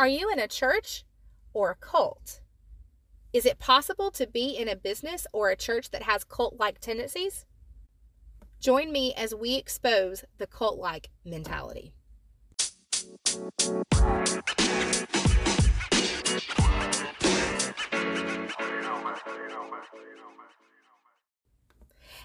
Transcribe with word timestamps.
Are 0.00 0.08
you 0.08 0.30
in 0.30 0.38
a 0.38 0.48
church 0.48 1.04
or 1.52 1.72
a 1.72 1.74
cult? 1.74 2.40
Is 3.34 3.44
it 3.44 3.58
possible 3.58 4.10
to 4.12 4.26
be 4.26 4.56
in 4.56 4.66
a 4.66 4.74
business 4.74 5.26
or 5.30 5.50
a 5.50 5.56
church 5.56 5.90
that 5.90 6.04
has 6.04 6.24
cult 6.24 6.58
like 6.58 6.80
tendencies? 6.80 7.44
Join 8.60 8.92
me 8.92 9.12
as 9.12 9.34
we 9.34 9.56
expose 9.56 10.24
the 10.38 10.46
cult 10.46 10.78
like 10.78 11.10
mentality. 11.22 11.92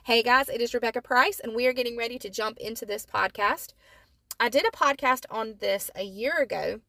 Hey 0.06 0.24
guys, 0.24 0.48
it 0.48 0.62
is 0.62 0.74
Rebecca 0.74 1.02
Price, 1.02 1.42
and 1.42 1.54
we 1.54 1.68
are 1.68 1.74
getting 1.74 1.98
ready 1.98 2.18
to 2.20 2.30
jump 2.30 2.58
into 2.58 2.86
this 2.86 3.06
podcast. 3.06 3.74
I 4.40 4.48
did 4.48 4.66
a 4.66 4.72
podcast 4.72 5.26
on 5.30 5.56
this 5.60 5.92
a 5.94 6.04
year 6.04 6.38
ago, 6.38 6.80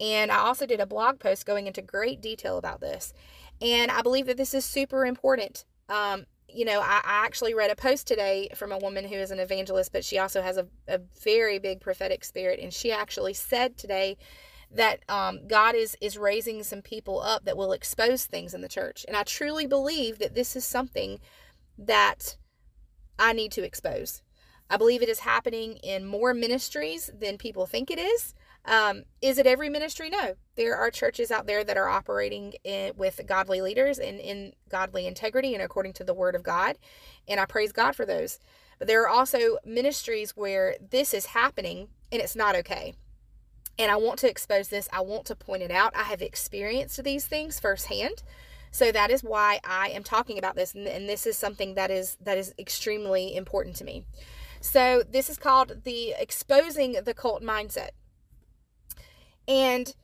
and 0.00 0.30
I 0.30 0.38
also 0.38 0.66
did 0.66 0.80
a 0.80 0.86
blog 0.86 1.18
post 1.18 1.46
going 1.46 1.66
into 1.66 1.82
great 1.82 2.20
detail 2.20 2.58
about 2.58 2.80
this. 2.80 3.12
And 3.60 3.90
I 3.90 4.02
believe 4.02 4.26
that 4.26 4.36
this 4.36 4.54
is 4.54 4.64
super 4.64 5.06
important. 5.06 5.64
Um, 5.88 6.26
you 6.48 6.64
know, 6.64 6.80
I, 6.80 7.00
I, 7.04 7.24
actually 7.24 7.54
read 7.54 7.70
a 7.70 7.76
post 7.76 8.06
today 8.06 8.48
from 8.54 8.72
a 8.72 8.78
woman 8.78 9.06
who 9.06 9.14
is 9.16 9.30
an 9.30 9.38
evangelist, 9.38 9.92
but 9.92 10.04
she 10.04 10.18
also 10.18 10.42
has 10.42 10.56
a, 10.56 10.66
a 10.88 11.00
very 11.22 11.58
big 11.58 11.80
prophetic 11.80 12.24
spirit. 12.24 12.60
And 12.60 12.72
she 12.72 12.92
actually 12.92 13.34
said 13.34 13.76
today 13.76 14.16
that 14.70 15.00
um, 15.08 15.46
God 15.46 15.74
is 15.74 15.96
is 16.00 16.18
raising 16.18 16.62
some 16.62 16.82
people 16.82 17.20
up 17.20 17.44
that 17.44 17.56
will 17.56 17.72
expose 17.72 18.26
things 18.26 18.52
in 18.52 18.60
the 18.60 18.68
church. 18.68 19.04
And 19.06 19.16
I 19.16 19.22
truly 19.22 19.66
believe 19.66 20.18
that 20.18 20.34
this 20.34 20.56
is 20.56 20.64
something 20.64 21.20
that 21.78 22.36
I 23.18 23.32
need 23.32 23.52
to 23.52 23.64
expose. 23.64 24.22
I 24.68 24.76
believe 24.76 25.02
it 25.02 25.08
is 25.08 25.20
happening 25.20 25.76
in 25.76 26.04
more 26.04 26.34
ministries 26.34 27.10
than 27.16 27.38
people 27.38 27.66
think 27.66 27.90
it 27.90 27.98
is. 27.98 28.34
Um, 28.66 29.04
is 29.22 29.38
it 29.38 29.46
every 29.46 29.68
ministry? 29.68 30.10
No. 30.10 30.34
There 30.56 30.76
are 30.76 30.90
churches 30.90 31.30
out 31.30 31.46
there 31.46 31.62
that 31.62 31.76
are 31.76 31.88
operating 31.88 32.54
in, 32.64 32.92
with 32.96 33.20
godly 33.26 33.60
leaders 33.60 33.98
and 33.98 34.18
in 34.18 34.54
godly 34.68 35.06
integrity 35.06 35.54
and 35.54 35.62
according 35.62 35.92
to 35.94 36.04
the 36.04 36.14
word 36.14 36.34
of 36.34 36.42
God. 36.42 36.76
And 37.28 37.38
I 37.38 37.46
praise 37.46 37.72
God 37.72 37.94
for 37.94 38.04
those. 38.04 38.40
But 38.78 38.88
there 38.88 39.02
are 39.02 39.08
also 39.08 39.58
ministries 39.64 40.36
where 40.36 40.76
this 40.90 41.14
is 41.14 41.26
happening 41.26 41.88
and 42.10 42.20
it's 42.20 42.36
not 42.36 42.56
okay. 42.56 42.94
And 43.78 43.90
I 43.90 43.96
want 43.96 44.18
to 44.20 44.30
expose 44.30 44.68
this. 44.68 44.88
I 44.92 45.00
want 45.00 45.26
to 45.26 45.36
point 45.36 45.62
it 45.62 45.70
out. 45.70 45.94
I 45.94 46.04
have 46.04 46.22
experienced 46.22 47.02
these 47.04 47.26
things 47.26 47.60
firsthand. 47.60 48.22
So 48.72 48.90
that 48.90 49.10
is 49.10 49.22
why 49.22 49.60
I 49.64 49.90
am 49.90 50.02
talking 50.02 50.38
about 50.38 50.56
this 50.56 50.74
and, 50.74 50.86
and 50.86 51.08
this 51.08 51.26
is 51.26 51.36
something 51.36 51.74
that 51.74 51.90
is 51.90 52.16
that 52.20 52.36
is 52.36 52.52
extremely 52.58 53.36
important 53.36 53.76
to 53.76 53.84
me. 53.84 54.04
So 54.60 55.02
this 55.08 55.30
is 55.30 55.38
called 55.38 55.84
the 55.84 56.14
exposing 56.18 56.96
the 57.04 57.14
cult 57.14 57.42
mindset. 57.42 57.90
And 59.48 59.94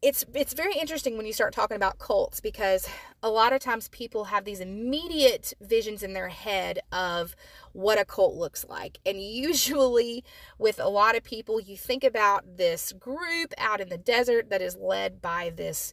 it's 0.00 0.24
it's 0.34 0.54
very 0.54 0.74
interesting 0.74 1.16
when 1.16 1.26
you 1.26 1.32
start 1.32 1.52
talking 1.52 1.76
about 1.76 1.98
cults 1.98 2.40
because 2.40 2.88
a 3.22 3.28
lot 3.28 3.52
of 3.52 3.60
times 3.60 3.88
people 3.88 4.24
have 4.24 4.44
these 4.44 4.60
immediate 4.60 5.52
visions 5.60 6.02
in 6.02 6.14
their 6.14 6.28
head 6.28 6.78
of 6.92 7.36
what 7.72 7.98
a 7.98 8.04
cult 8.04 8.34
looks 8.34 8.64
like. 8.68 8.98
And 9.04 9.20
usually 9.20 10.24
with 10.58 10.80
a 10.80 10.88
lot 10.88 11.16
of 11.16 11.22
people 11.24 11.60
you 11.60 11.76
think 11.76 12.04
about 12.04 12.56
this 12.56 12.92
group 12.92 13.52
out 13.58 13.80
in 13.80 13.88
the 13.88 13.98
desert 13.98 14.48
that 14.50 14.62
is 14.62 14.76
led 14.76 15.20
by 15.20 15.52
this 15.54 15.92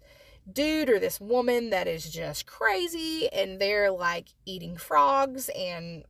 dude 0.52 0.90
or 0.90 1.00
this 1.00 1.20
woman 1.20 1.70
that 1.70 1.88
is 1.88 2.10
just 2.10 2.46
crazy 2.46 3.30
and 3.32 3.60
they're 3.60 3.92
like 3.92 4.28
eating 4.46 4.76
frogs 4.76 5.50
and 5.58 6.04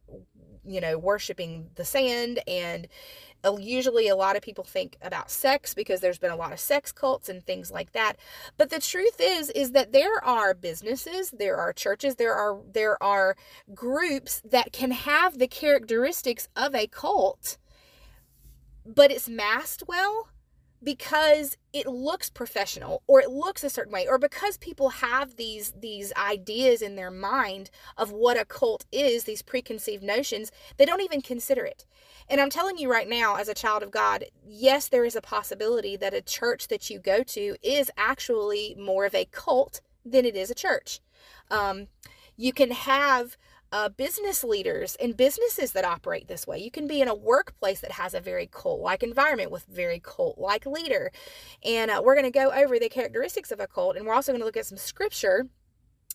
you 0.66 0.82
know 0.82 0.98
worshiping 0.98 1.70
the 1.76 1.86
sand. 1.86 2.40
And 2.48 2.88
usually 3.60 4.08
a 4.08 4.16
lot 4.16 4.36
of 4.36 4.42
people 4.42 4.64
think 4.64 4.98
about 5.02 5.30
sex 5.30 5.74
because 5.74 6.00
there's 6.00 6.18
been 6.18 6.32
a 6.32 6.36
lot 6.36 6.54
of 6.54 6.60
sex 6.60 6.92
cults 6.92 7.30
and 7.30 7.44
things 7.44 7.72
like 7.72 7.92
that. 7.92 8.14
But 8.58 8.70
the 8.70 8.80
truth 8.80 9.20
is 9.20 9.50
is 9.52 9.72
that 9.72 9.92
there 9.92 10.24
are 10.24 10.54
businesses 10.54 11.32
there 11.32 11.58
are 11.58 11.74
churches 11.74 12.16
there 12.16 12.34
are 12.34 12.60
there 12.72 13.02
are 13.02 13.36
groups 13.74 14.42
that 14.50 14.72
can 14.72 14.92
have 14.92 15.38
the 15.38 15.48
characteristics 15.48 16.48
of 16.56 16.74
a 16.76 16.88
cult 16.88 17.58
but 18.86 19.12
it's 19.12 19.30
masked 19.30 19.84
well 19.88 20.30
because 20.84 21.58
it 21.72 21.88
looks 21.88 22.30
professional 22.30 23.02
or 23.08 23.22
it 23.22 23.30
looks 23.30 23.64
a 23.64 23.70
certain 23.70 23.94
way 23.94 24.08
or 24.08 24.18
because 24.18 24.58
people 24.58 24.90
have 24.90 25.36
these 25.36 25.74
these 25.80 26.12
ideas 26.14 26.82
in 26.82 26.96
their 26.96 27.12
mind 27.12 27.70
of 27.98 28.12
what 28.12 28.40
a 28.40 28.46
cult 28.46 28.86
is 28.92 29.24
these 29.24 29.42
preconceived 29.42 30.04
notions 30.04 30.52
they 30.78 30.86
don't 30.86 31.02
even 31.02 31.22
consider 31.22 31.66
it. 31.66 31.86
And 32.28 32.40
i'm 32.42 32.50
telling 32.50 32.78
you 32.78 32.92
right 32.92 33.10
now 33.10 33.36
as 33.36 33.48
a 33.48 33.54
child 33.54 33.84
of 33.84 33.92
god 33.92 34.26
yes 34.46 34.88
there 34.88 35.06
is 35.06 35.16
a 35.16 35.22
possibility 35.22 35.96
that 35.98 36.14
a 36.14 36.22
church 36.22 36.68
that 36.68 36.90
you 36.90 37.00
go 37.00 37.24
to 37.24 37.56
is 37.62 37.90
actually 37.98 38.76
more 38.78 39.06
of 39.06 39.16
a 39.16 39.26
cult 39.26 39.82
than 40.06 40.26
it 40.26 40.36
is 40.36 40.52
a 40.52 40.56
church. 40.56 41.00
Um, 41.50 41.88
you 42.36 42.54
can 42.54 42.72
have 42.72 43.38
uh, 43.74 43.90
business 43.90 44.44
leaders 44.44 44.96
and 45.02 45.18
businesses 45.18 45.72
that 45.72 45.84
operate 45.84 46.28
this 46.28 46.46
way. 46.46 46.60
You 46.60 46.70
can 46.70 46.88
be 46.88 47.02
in 47.02 47.08
a 47.08 47.16
workplace 47.16 47.82
that 47.82 47.94
has 47.94 48.14
a 48.14 48.20
very 48.20 48.46
cult 48.46 48.80
like 48.80 49.02
environment 49.02 49.50
with 49.50 49.66
very 49.66 50.00
cult 50.00 50.38
like 50.38 50.68
leader. 50.68 51.12
And 51.66 51.90
uh, 51.90 52.00
we're 52.06 52.14
going 52.14 52.32
to 52.32 52.32
go 52.32 52.52
over 52.52 52.78
the 52.78 52.88
characteristics 52.88 53.52
of 53.52 53.60
a 53.60 53.66
cult, 53.66 53.98
and 53.98 54.06
we're 54.06 54.14
also 54.14 54.32
going 54.32 54.42
to 54.42 54.46
look 54.46 54.58
at 54.58 54.68
some 54.68 54.78
scripture 54.78 55.48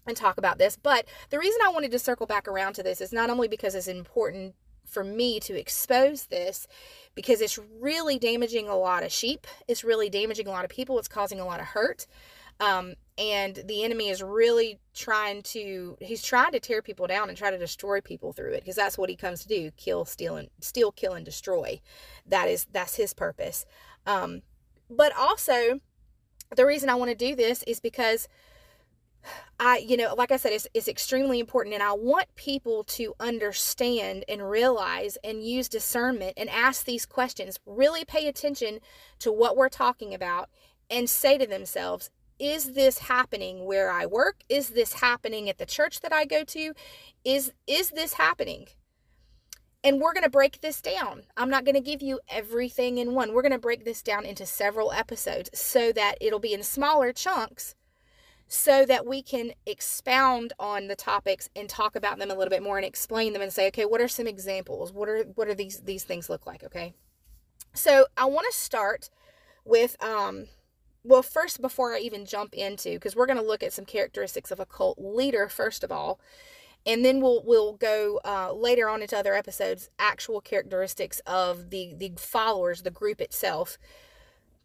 and 0.06 0.16
talk 0.16 0.38
about 0.38 0.58
this. 0.58 0.78
But 0.80 1.06
the 1.30 1.40
reason 1.40 1.60
I 1.66 1.70
wanted 1.70 1.90
to 1.90 1.98
circle 1.98 2.26
back 2.26 2.46
around 2.46 2.74
to 2.74 2.84
this 2.84 3.00
is 3.00 3.12
not 3.12 3.28
only 3.28 3.48
because 3.48 3.74
it's 3.74 3.88
important 3.88 4.54
for 4.86 5.02
me 5.02 5.40
to 5.40 5.58
expose 5.58 6.26
this 6.26 6.68
because 7.16 7.40
it's 7.40 7.58
really 7.80 8.20
damaging 8.20 8.68
a 8.68 8.76
lot 8.76 9.02
of 9.02 9.10
sheep, 9.10 9.48
it's 9.66 9.82
really 9.82 10.08
damaging 10.08 10.46
a 10.46 10.50
lot 10.50 10.64
of 10.64 10.70
people, 10.70 10.96
it's 11.00 11.08
causing 11.08 11.40
a 11.40 11.44
lot 11.44 11.58
of 11.58 11.66
hurt. 11.66 12.06
Um, 12.60 12.94
and 13.18 13.56
the 13.66 13.82
enemy 13.82 14.08
is 14.08 14.22
really 14.22 14.78
trying 14.94 15.42
to 15.42 15.96
he's 16.00 16.22
trying 16.22 16.52
to 16.52 16.60
tear 16.60 16.80
people 16.80 17.06
down 17.06 17.28
and 17.28 17.36
try 17.36 17.50
to 17.50 17.58
destroy 17.58 18.00
people 18.00 18.32
through 18.32 18.52
it 18.52 18.60
because 18.60 18.76
that's 18.76 18.96
what 18.96 19.10
he 19.10 19.16
comes 19.16 19.42
to 19.42 19.48
do 19.48 19.70
kill 19.72 20.04
steal 20.04 20.36
and 20.36 20.48
steal 20.60 20.92
kill 20.92 21.14
and 21.14 21.24
destroy 21.24 21.80
that 22.26 22.48
is 22.48 22.66
that's 22.72 22.94
his 22.94 23.12
purpose 23.12 23.66
um, 24.06 24.42
but 24.88 25.12
also 25.16 25.80
the 26.56 26.64
reason 26.64 26.88
i 26.88 26.94
want 26.94 27.10
to 27.10 27.16
do 27.16 27.34
this 27.34 27.64
is 27.64 27.80
because 27.80 28.28
I, 29.60 29.78
you 29.78 29.96
know, 29.96 30.14
like 30.16 30.30
I 30.30 30.36
said, 30.36 30.52
it's, 30.52 30.68
it's 30.72 30.88
extremely 30.88 31.40
important. 31.40 31.74
And 31.74 31.82
I 31.82 31.92
want 31.92 32.34
people 32.36 32.84
to 32.84 33.14
understand 33.18 34.24
and 34.28 34.48
realize 34.48 35.18
and 35.24 35.42
use 35.42 35.68
discernment 35.68 36.34
and 36.36 36.48
ask 36.48 36.84
these 36.84 37.04
questions. 37.04 37.58
Really 37.66 38.04
pay 38.04 38.28
attention 38.28 38.78
to 39.18 39.32
what 39.32 39.56
we're 39.56 39.68
talking 39.68 40.14
about 40.14 40.48
and 40.88 41.10
say 41.10 41.36
to 41.36 41.46
themselves, 41.46 42.10
is 42.38 42.74
this 42.74 42.98
happening 42.98 43.64
where 43.64 43.90
I 43.90 44.06
work? 44.06 44.42
Is 44.48 44.70
this 44.70 44.94
happening 44.94 45.48
at 45.48 45.58
the 45.58 45.66
church 45.66 46.00
that 46.00 46.12
I 46.12 46.24
go 46.24 46.44
to? 46.44 46.72
Is 47.24 47.52
is 47.66 47.90
this 47.90 48.14
happening? 48.14 48.66
And 49.84 50.00
we're 50.00 50.12
going 50.12 50.24
to 50.24 50.30
break 50.30 50.60
this 50.60 50.82
down. 50.82 51.22
I'm 51.36 51.50
not 51.50 51.64
going 51.64 51.76
to 51.76 51.80
give 51.80 52.02
you 52.02 52.18
everything 52.28 52.98
in 52.98 53.14
one. 53.14 53.32
We're 53.32 53.42
going 53.42 53.52
to 53.52 53.58
break 53.58 53.84
this 53.84 54.02
down 54.02 54.24
into 54.24 54.44
several 54.44 54.90
episodes 54.90 55.50
so 55.54 55.92
that 55.92 56.16
it'll 56.20 56.40
be 56.40 56.52
in 56.52 56.64
smaller 56.64 57.12
chunks 57.12 57.76
so 58.48 58.86
that 58.86 59.06
we 59.06 59.22
can 59.22 59.52
expound 59.66 60.54
on 60.58 60.88
the 60.88 60.96
topics 60.96 61.50
and 61.54 61.68
talk 61.68 61.94
about 61.94 62.18
them 62.18 62.30
a 62.30 62.34
little 62.34 62.50
bit 62.50 62.62
more 62.62 62.78
and 62.78 62.86
explain 62.86 63.34
them 63.34 63.42
and 63.42 63.52
say, 63.52 63.68
okay, 63.68 63.84
what 63.84 64.00
are 64.00 64.08
some 64.08 64.26
examples? 64.26 64.92
What 64.92 65.08
are 65.08 65.22
what 65.34 65.48
are 65.48 65.54
these 65.54 65.80
these 65.82 66.02
things 66.02 66.30
look 66.30 66.46
like, 66.46 66.64
okay? 66.64 66.94
So, 67.74 68.06
I 68.16 68.24
want 68.24 68.46
to 68.50 68.56
start 68.56 69.10
with 69.64 70.02
um 70.02 70.46
well, 71.08 71.22
first, 71.22 71.60
before 71.62 71.94
I 71.94 72.00
even 72.00 72.26
jump 72.26 72.54
into, 72.54 72.94
because 72.94 73.16
we're 73.16 73.26
going 73.26 73.38
to 73.38 73.44
look 73.44 73.62
at 73.62 73.72
some 73.72 73.86
characteristics 73.86 74.50
of 74.50 74.60
a 74.60 74.66
cult 74.66 74.98
leader 74.98 75.48
first 75.48 75.82
of 75.82 75.90
all, 75.90 76.20
and 76.86 77.04
then 77.04 77.20
we'll 77.20 77.42
we'll 77.44 77.72
go 77.72 78.20
uh, 78.24 78.52
later 78.52 78.88
on 78.88 79.00
into 79.02 79.16
other 79.16 79.34
episodes, 79.34 79.88
actual 79.98 80.40
characteristics 80.40 81.20
of 81.26 81.70
the 81.70 81.94
the 81.96 82.12
followers, 82.16 82.82
the 82.82 82.90
group 82.90 83.20
itself. 83.20 83.78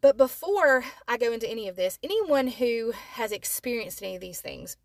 But 0.02 0.18
before 0.18 0.84
I 1.08 1.16
go 1.16 1.32
into 1.32 1.48
any 1.48 1.66
of 1.66 1.76
this, 1.76 1.98
anyone 2.02 2.48
who 2.48 2.92
has 3.12 3.32
experienced 3.32 4.02
any 4.02 4.14
of 4.16 4.20
these 4.20 4.40
things 4.40 4.76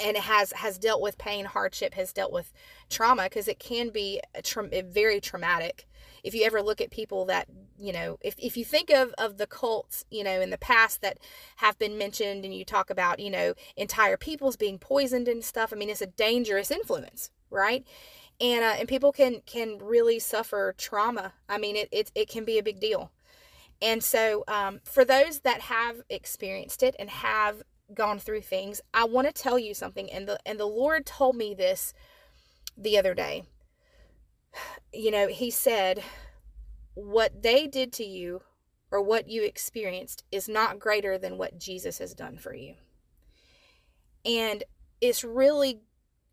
and 0.00 0.16
has 0.16 0.52
has 0.52 0.78
dealt 0.78 1.00
with 1.00 1.18
pain, 1.18 1.44
hardship, 1.44 1.94
has 1.94 2.12
dealt 2.12 2.32
with 2.32 2.52
trauma, 2.88 3.24
because 3.24 3.48
it 3.48 3.58
can 3.58 3.90
be 3.90 4.20
tra- 4.42 4.82
very 4.82 5.20
traumatic. 5.20 5.86
If 6.22 6.34
you 6.34 6.44
ever 6.44 6.62
look 6.62 6.80
at 6.80 6.90
people 6.90 7.24
that 7.26 7.48
you 7.78 7.92
know 7.92 8.18
if, 8.20 8.34
if 8.38 8.56
you 8.56 8.64
think 8.64 8.90
of 8.90 9.14
of 9.16 9.38
the 9.38 9.46
cults 9.46 10.04
you 10.10 10.22
know 10.22 10.40
in 10.40 10.50
the 10.50 10.58
past 10.58 11.00
that 11.00 11.18
have 11.56 11.78
been 11.78 11.96
mentioned 11.96 12.44
and 12.44 12.54
you 12.54 12.64
talk 12.64 12.90
about 12.90 13.18
you 13.18 13.30
know 13.30 13.54
entire 13.74 14.18
peoples 14.18 14.56
being 14.56 14.78
poisoned 14.78 15.28
and 15.28 15.42
stuff 15.42 15.72
i 15.72 15.76
mean 15.76 15.88
it's 15.88 16.02
a 16.02 16.06
dangerous 16.06 16.70
influence 16.70 17.30
right? 17.50 17.84
And 18.40 18.64
uh, 18.64 18.76
and 18.78 18.88
people 18.88 19.12
can 19.12 19.42
can 19.44 19.78
really 19.78 20.18
suffer 20.18 20.74
trauma. 20.78 21.34
I 21.48 21.58
mean 21.58 21.76
it 21.76 21.88
it, 21.92 22.10
it 22.14 22.28
can 22.28 22.44
be 22.44 22.58
a 22.58 22.62
big 22.62 22.80
deal. 22.80 23.10
And 23.82 24.02
so 24.02 24.44
um, 24.46 24.80
for 24.84 25.04
those 25.04 25.40
that 25.40 25.62
have 25.62 26.02
experienced 26.10 26.82
it 26.82 26.94
and 26.98 27.08
have 27.08 27.62
gone 27.94 28.18
through 28.18 28.40
things 28.40 28.80
i 28.94 29.04
want 29.04 29.26
to 29.26 29.32
tell 29.32 29.58
you 29.58 29.74
something 29.74 30.10
and 30.10 30.28
the 30.28 30.38
and 30.46 30.58
the 30.58 30.66
lord 30.66 31.04
told 31.04 31.36
me 31.36 31.54
this 31.54 31.92
the 32.76 32.96
other 32.96 33.14
day 33.14 33.44
you 34.92 35.10
know, 35.10 35.28
he 35.28 35.50
said, 35.50 36.02
What 36.94 37.42
they 37.42 37.66
did 37.66 37.92
to 37.94 38.04
you 38.04 38.42
or 38.90 39.00
what 39.00 39.28
you 39.28 39.42
experienced 39.42 40.24
is 40.32 40.48
not 40.48 40.78
greater 40.78 41.16
than 41.16 41.38
what 41.38 41.58
Jesus 41.58 41.98
has 41.98 42.14
done 42.14 42.38
for 42.38 42.54
you. 42.54 42.74
And 44.24 44.64
it's 45.00 45.24
really 45.24 45.80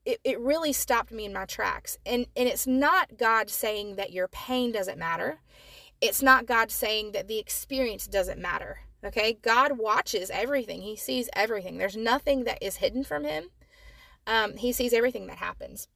it, 0.06 0.19
it 0.24 0.39
really 0.39 0.71
stopped 0.71 1.12
me 1.12 1.25
in 1.25 1.33
my 1.33 1.45
tracks. 1.45 1.98
And 2.06 2.25
and 2.36 2.48
it's 2.48 2.68
not 2.68 3.18
God 3.18 3.50
saying 3.50 3.95
that 3.95 4.12
your 4.12 4.27
pain 4.27 4.71
doesn't 4.71 4.98
matter. 4.98 5.39
It's 6.01 6.21
not 6.21 6.45
God 6.45 6.71
saying 6.71 7.11
that 7.13 7.27
the 7.27 7.39
experience 7.39 8.07
doesn't 8.07 8.39
matter. 8.39 8.79
Okay? 9.03 9.38
God 9.41 9.77
watches 9.77 10.29
everything. 10.29 10.81
He 10.81 10.95
sees 10.95 11.29
everything. 11.33 11.77
There's 11.77 11.97
nothing 11.97 12.44
that 12.44 12.61
is 12.61 12.77
hidden 12.77 13.03
from 13.03 13.23
him. 13.23 13.49
Um, 14.25 14.57
he 14.57 14.71
sees 14.73 14.94
everything 14.94 15.27
that 15.27 15.38
happens 15.38 15.88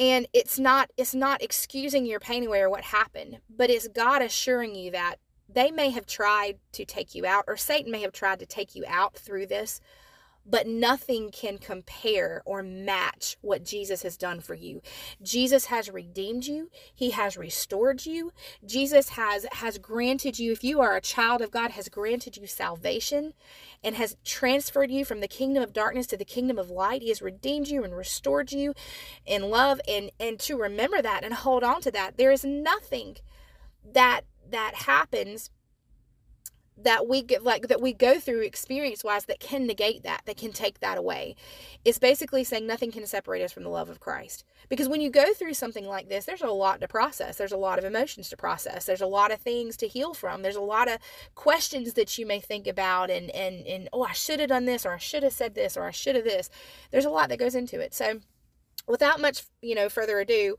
and 0.00 0.26
it's 0.32 0.58
not 0.58 0.90
it's 0.96 1.14
not 1.14 1.42
excusing 1.42 2.06
your 2.06 2.18
pain 2.18 2.46
away 2.46 2.60
or 2.60 2.70
what 2.70 2.82
happened 2.82 3.38
but 3.54 3.70
it's 3.70 3.86
god 3.88 4.22
assuring 4.22 4.74
you 4.74 4.90
that 4.90 5.16
they 5.48 5.70
may 5.70 5.90
have 5.90 6.06
tried 6.06 6.58
to 6.72 6.84
take 6.84 7.14
you 7.14 7.26
out 7.26 7.44
or 7.46 7.56
satan 7.56 7.92
may 7.92 8.00
have 8.00 8.12
tried 8.12 8.38
to 8.38 8.46
take 8.46 8.74
you 8.74 8.84
out 8.88 9.14
through 9.14 9.46
this 9.46 9.80
but 10.50 10.66
nothing 10.66 11.30
can 11.30 11.58
compare 11.58 12.42
or 12.44 12.62
match 12.62 13.36
what 13.40 13.64
Jesus 13.64 14.02
has 14.02 14.16
done 14.16 14.40
for 14.40 14.54
you. 14.54 14.82
Jesus 15.22 15.66
has 15.66 15.88
redeemed 15.88 16.46
you. 16.46 16.70
He 16.92 17.10
has 17.10 17.36
restored 17.36 18.04
you. 18.04 18.32
Jesus 18.66 19.10
has 19.10 19.46
has 19.52 19.78
granted 19.78 20.38
you 20.38 20.50
if 20.50 20.64
you 20.64 20.80
are 20.80 20.96
a 20.96 21.00
child 21.00 21.40
of 21.40 21.52
God 21.52 21.70
has 21.72 21.88
granted 21.88 22.36
you 22.36 22.46
salvation 22.46 23.32
and 23.84 23.94
has 23.94 24.16
transferred 24.24 24.90
you 24.90 25.04
from 25.04 25.20
the 25.20 25.28
kingdom 25.28 25.62
of 25.62 25.72
darkness 25.72 26.08
to 26.08 26.16
the 26.16 26.24
kingdom 26.24 26.58
of 26.58 26.70
light. 26.70 27.02
He 27.02 27.08
has 27.10 27.22
redeemed 27.22 27.68
you 27.68 27.84
and 27.84 27.96
restored 27.96 28.50
you 28.50 28.74
in 29.24 29.50
love 29.50 29.80
and 29.86 30.10
and 30.18 30.40
to 30.40 30.56
remember 30.56 31.00
that 31.00 31.24
and 31.24 31.34
hold 31.34 31.62
on 31.62 31.80
to 31.82 31.90
that. 31.92 32.16
There 32.16 32.32
is 32.32 32.44
nothing 32.44 33.16
that 33.84 34.22
that 34.50 34.74
happens 34.74 35.50
that 36.82 37.06
we 37.06 37.22
get 37.22 37.42
like 37.44 37.68
that 37.68 37.80
we 37.80 37.92
go 37.92 38.18
through 38.18 38.40
experience 38.40 39.04
wise 39.04 39.24
that 39.26 39.40
can 39.40 39.66
negate 39.66 40.02
that 40.02 40.22
that 40.26 40.36
can 40.36 40.52
take 40.52 40.80
that 40.80 40.98
away. 40.98 41.36
It's 41.84 41.98
basically 41.98 42.44
saying 42.44 42.66
nothing 42.66 42.92
can 42.92 43.06
separate 43.06 43.42
us 43.42 43.52
from 43.52 43.62
the 43.62 43.68
love 43.68 43.88
of 43.88 44.00
christ. 44.00 44.44
Because 44.68 44.88
when 44.88 45.00
you 45.00 45.10
go 45.10 45.32
through 45.34 45.54
something 45.54 45.86
like 45.86 46.08
this 46.08 46.24
there's 46.24 46.42
a 46.42 46.50
lot 46.50 46.80
to 46.80 46.88
process. 46.88 47.36
There's 47.36 47.52
a 47.52 47.56
lot 47.56 47.78
of 47.78 47.84
emotions 47.84 48.28
to 48.30 48.36
process. 48.36 48.86
There's 48.86 49.00
a 49.00 49.06
lot 49.06 49.32
of 49.32 49.40
things 49.40 49.76
to 49.78 49.88
heal 49.88 50.14
from. 50.14 50.42
There's 50.42 50.56
a 50.56 50.60
lot 50.60 50.88
of 50.88 50.98
questions 51.34 51.94
that 51.94 52.16
you 52.18 52.26
may 52.26 52.40
think 52.40 52.66
about 52.66 53.10
and 53.10 53.30
and 53.30 53.66
and 53.66 53.88
oh 53.92 54.02
i 54.02 54.12
should 54.12 54.40
have 54.40 54.48
done 54.48 54.64
this 54.64 54.86
or 54.86 54.92
i 54.92 54.98
should 54.98 55.22
have 55.22 55.32
said 55.32 55.54
this 55.54 55.76
or 55.76 55.84
i 55.84 55.90
should 55.90 56.16
have 56.16 56.24
this. 56.24 56.50
There's 56.90 57.04
a 57.04 57.10
lot 57.10 57.28
that 57.28 57.38
goes 57.38 57.54
into 57.54 57.80
it. 57.80 57.94
So 57.94 58.20
without 58.86 59.20
much 59.20 59.42
you 59.62 59.74
know 59.74 59.88
further 59.88 60.18
ado 60.18 60.56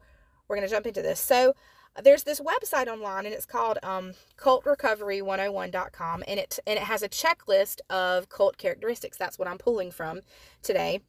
we're 0.48 0.58
going 0.58 0.68
to 0.68 0.74
jump 0.74 0.86
into 0.86 1.02
this. 1.02 1.20
So 1.20 1.54
there's 2.02 2.24
this 2.24 2.40
website 2.40 2.88
online 2.88 3.26
and 3.26 3.36
it's 3.36 3.46
called 3.46 3.78
um, 3.84 4.14
cultrecovery101.com 4.38 6.24
and 6.28 6.40
it 6.40 6.60
and 6.66 6.78
it 6.78 6.84
has 6.84 7.04
a 7.04 7.10
checklist 7.10 7.80
of 7.90 8.30
cult 8.30 8.58
characteristics. 8.58 9.18
That's 9.18 9.38
what 9.38 9.48
i'm 9.48 9.58
pulling 9.58 9.92
from 9.92 10.22
today. 10.62 11.02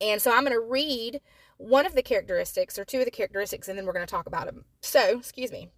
And 0.00 0.22
so 0.22 0.32
i'm 0.32 0.44
going 0.44 0.52
to 0.52 0.60
read 0.60 1.20
one 1.56 1.86
of 1.86 1.94
the 1.94 2.02
characteristics 2.02 2.78
or 2.78 2.84
two 2.84 3.00
of 3.00 3.04
the 3.04 3.10
characteristics 3.10 3.68
and 3.68 3.76
then 3.76 3.84
we're 3.84 3.92
going 3.92 4.06
to 4.06 4.10
talk 4.10 4.26
about 4.26 4.46
them 4.46 4.64
so 4.80 5.18
excuse 5.18 5.50
me. 5.50 5.68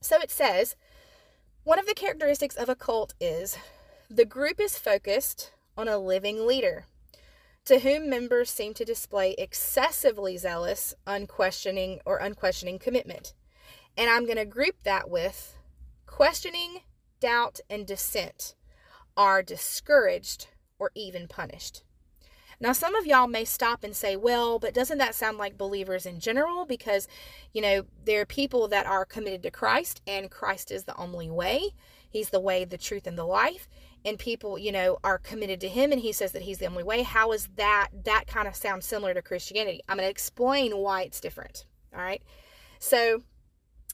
So 0.00 0.20
it 0.20 0.30
says 0.30 0.76
one 1.62 1.78
of 1.78 1.86
the 1.86 1.94
characteristics 1.94 2.56
of 2.56 2.68
a 2.68 2.76
cult 2.76 3.14
is 3.20 3.56
the 4.10 4.26
group 4.26 4.60
is 4.60 4.78
focused 4.78 5.52
on 5.78 5.88
a 5.88 5.98
living 5.98 6.46
leader 6.46 6.84
to 7.64 7.80
whom 7.80 8.10
members 8.10 8.50
seem 8.50 8.74
to 8.74 8.84
display 8.84 9.34
excessively 9.38 10.36
zealous, 10.36 10.94
unquestioning, 11.06 12.00
or 12.04 12.18
unquestioning 12.18 12.78
commitment. 12.78 13.32
And 13.96 14.10
I'm 14.10 14.24
going 14.24 14.36
to 14.36 14.44
group 14.44 14.76
that 14.82 15.08
with 15.08 15.56
questioning, 16.06 16.80
doubt, 17.20 17.60
and 17.70 17.86
dissent 17.86 18.54
are 19.16 19.42
discouraged 19.42 20.48
or 20.78 20.90
even 20.94 21.28
punished. 21.28 21.82
Now, 22.60 22.72
some 22.72 22.94
of 22.94 23.06
y'all 23.06 23.26
may 23.26 23.44
stop 23.44 23.82
and 23.82 23.96
say, 23.96 24.16
well, 24.16 24.58
but 24.58 24.74
doesn't 24.74 24.98
that 24.98 25.14
sound 25.14 25.38
like 25.38 25.58
believers 25.58 26.06
in 26.06 26.20
general? 26.20 26.64
Because, 26.66 27.08
you 27.52 27.60
know, 27.60 27.82
there 28.04 28.20
are 28.20 28.26
people 28.26 28.68
that 28.68 28.86
are 28.86 29.04
committed 29.04 29.42
to 29.42 29.50
Christ, 29.50 30.02
and 30.06 30.30
Christ 30.30 30.70
is 30.70 30.84
the 30.84 30.96
only 30.96 31.30
way. 31.30 31.70
He's 32.08 32.30
the 32.30 32.40
way, 32.40 32.64
the 32.64 32.78
truth, 32.78 33.06
and 33.06 33.18
the 33.18 33.24
life 33.24 33.68
and 34.04 34.18
people 34.18 34.58
you 34.58 34.70
know 34.70 34.98
are 35.02 35.18
committed 35.18 35.60
to 35.60 35.68
him 35.68 35.92
and 35.92 36.00
he 36.00 36.12
says 36.12 36.32
that 36.32 36.42
he's 36.42 36.58
the 36.58 36.66
only 36.66 36.82
way. 36.82 37.02
How 37.02 37.32
is 37.32 37.48
that 37.56 37.88
that 38.04 38.26
kind 38.26 38.46
of 38.46 38.54
sounds 38.54 38.86
similar 38.86 39.14
to 39.14 39.22
christianity. 39.22 39.80
I'm 39.88 39.96
going 39.96 40.06
to 40.06 40.10
explain 40.10 40.76
why 40.76 41.02
it's 41.02 41.20
different 41.20 41.64
all 41.94 42.00
right? 42.02 42.22
So 42.78 43.22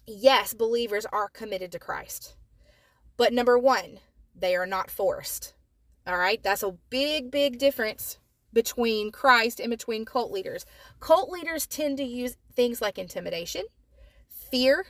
yes 0.06 0.54
believers 0.54 1.06
are 1.06 1.28
committed 1.28 1.70
to 1.72 1.78
christ 1.78 2.36
but 3.16 3.32
number 3.32 3.58
one 3.58 4.00
they 4.34 4.56
are 4.56 4.66
not 4.66 4.90
forced 4.90 5.54
all 6.06 6.18
right? 6.18 6.42
That's 6.42 6.62
a 6.62 6.76
big 6.90 7.30
big 7.30 7.58
difference 7.58 8.18
between 8.52 9.12
christ 9.12 9.60
and 9.60 9.70
between 9.70 10.04
cult 10.04 10.32
leaders. 10.32 10.66
Cult 10.98 11.30
leaders 11.30 11.66
tend 11.66 11.98
to 11.98 12.04
use 12.04 12.36
things 12.52 12.82
like 12.82 12.98
intimidation 12.98 13.64
fear 14.28 14.86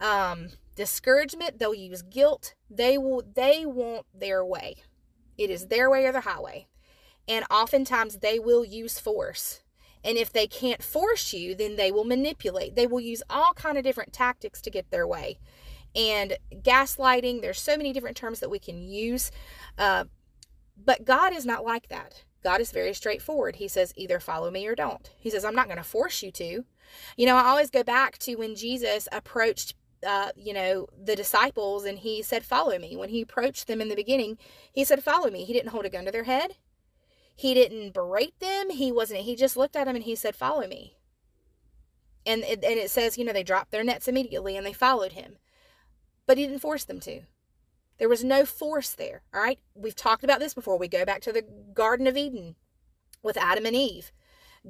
um 0.00 0.48
discouragement 0.74 1.58
they'll 1.58 1.74
use 1.74 2.02
guilt. 2.02 2.54
They 2.70 2.96
will 2.98 3.22
they 3.34 3.66
want 3.66 4.06
their 4.14 4.44
way. 4.44 4.76
It 5.36 5.50
is 5.50 5.66
their 5.66 5.90
way 5.90 6.06
or 6.06 6.12
the 6.12 6.20
highway. 6.20 6.66
And 7.28 7.44
oftentimes 7.50 8.18
they 8.18 8.38
will 8.38 8.64
use 8.64 8.98
force. 8.98 9.62
And 10.04 10.18
if 10.18 10.32
they 10.32 10.46
can't 10.46 10.82
force 10.82 11.32
you 11.32 11.54
then 11.54 11.76
they 11.76 11.92
will 11.92 12.04
manipulate. 12.04 12.74
They 12.74 12.86
will 12.86 13.00
use 13.00 13.22
all 13.28 13.52
kind 13.54 13.76
of 13.76 13.84
different 13.84 14.12
tactics 14.12 14.60
to 14.62 14.70
get 14.70 14.90
their 14.90 15.06
way. 15.06 15.38
And 15.94 16.38
gaslighting 16.52 17.42
there's 17.42 17.60
so 17.60 17.76
many 17.76 17.92
different 17.92 18.16
terms 18.16 18.40
that 18.40 18.50
we 18.50 18.58
can 18.58 18.82
use. 18.82 19.30
Uh, 19.76 20.04
but 20.82 21.04
god 21.04 21.32
is 21.32 21.44
not 21.46 21.64
like 21.64 21.88
that. 21.88 22.24
God 22.42 22.60
is 22.60 22.72
very 22.72 22.92
straightforward. 22.92 23.56
He 23.56 23.68
says 23.68 23.92
either 23.94 24.18
follow 24.18 24.50
me 24.50 24.66
or 24.66 24.74
don't. 24.74 25.10
He 25.18 25.30
says 25.30 25.44
i'm 25.44 25.54
not 25.54 25.66
going 25.66 25.76
to 25.76 25.84
force 25.84 26.22
you 26.22 26.32
to. 26.32 26.64
You 27.16 27.26
know 27.26 27.36
i 27.36 27.44
always 27.44 27.70
go 27.70 27.82
back 27.82 28.18
to 28.18 28.36
when 28.36 28.54
jesus 28.54 29.08
approached 29.12 29.74
uh, 30.06 30.30
you 30.36 30.52
know, 30.52 30.86
the 31.02 31.16
disciples 31.16 31.84
and 31.84 31.98
he 31.98 32.22
said, 32.22 32.44
Follow 32.44 32.78
me. 32.78 32.96
When 32.96 33.08
he 33.08 33.22
approached 33.22 33.66
them 33.66 33.80
in 33.80 33.88
the 33.88 33.96
beginning, 33.96 34.38
he 34.72 34.84
said, 34.84 35.02
Follow 35.02 35.30
me. 35.30 35.44
He 35.44 35.52
didn't 35.52 35.70
hold 35.70 35.84
a 35.84 35.90
gun 35.90 36.04
to 36.04 36.10
their 36.10 36.24
head. 36.24 36.56
He 37.34 37.54
didn't 37.54 37.94
berate 37.94 38.38
them. 38.40 38.70
He 38.70 38.92
wasn't, 38.92 39.20
he 39.20 39.36
just 39.36 39.56
looked 39.56 39.76
at 39.76 39.86
them 39.86 39.96
and 39.96 40.04
he 40.04 40.14
said, 40.14 40.34
Follow 40.34 40.66
me. 40.66 40.96
And 42.24 42.42
it, 42.42 42.64
and 42.64 42.78
it 42.78 42.90
says, 42.90 43.18
you 43.18 43.24
know, 43.24 43.32
they 43.32 43.42
dropped 43.42 43.72
their 43.72 43.82
nets 43.82 44.06
immediately 44.06 44.56
and 44.56 44.64
they 44.64 44.72
followed 44.72 45.12
him. 45.12 45.38
But 46.26 46.38
he 46.38 46.46
didn't 46.46 46.60
force 46.60 46.84
them 46.84 47.00
to. 47.00 47.22
There 47.98 48.08
was 48.08 48.24
no 48.24 48.44
force 48.44 48.92
there. 48.92 49.22
All 49.34 49.40
right. 49.40 49.58
We've 49.74 49.94
talked 49.94 50.24
about 50.24 50.40
this 50.40 50.54
before. 50.54 50.78
We 50.78 50.88
go 50.88 51.04
back 51.04 51.20
to 51.22 51.32
the 51.32 51.44
Garden 51.74 52.06
of 52.06 52.16
Eden 52.16 52.56
with 53.22 53.36
Adam 53.36 53.66
and 53.66 53.76
Eve. 53.76 54.12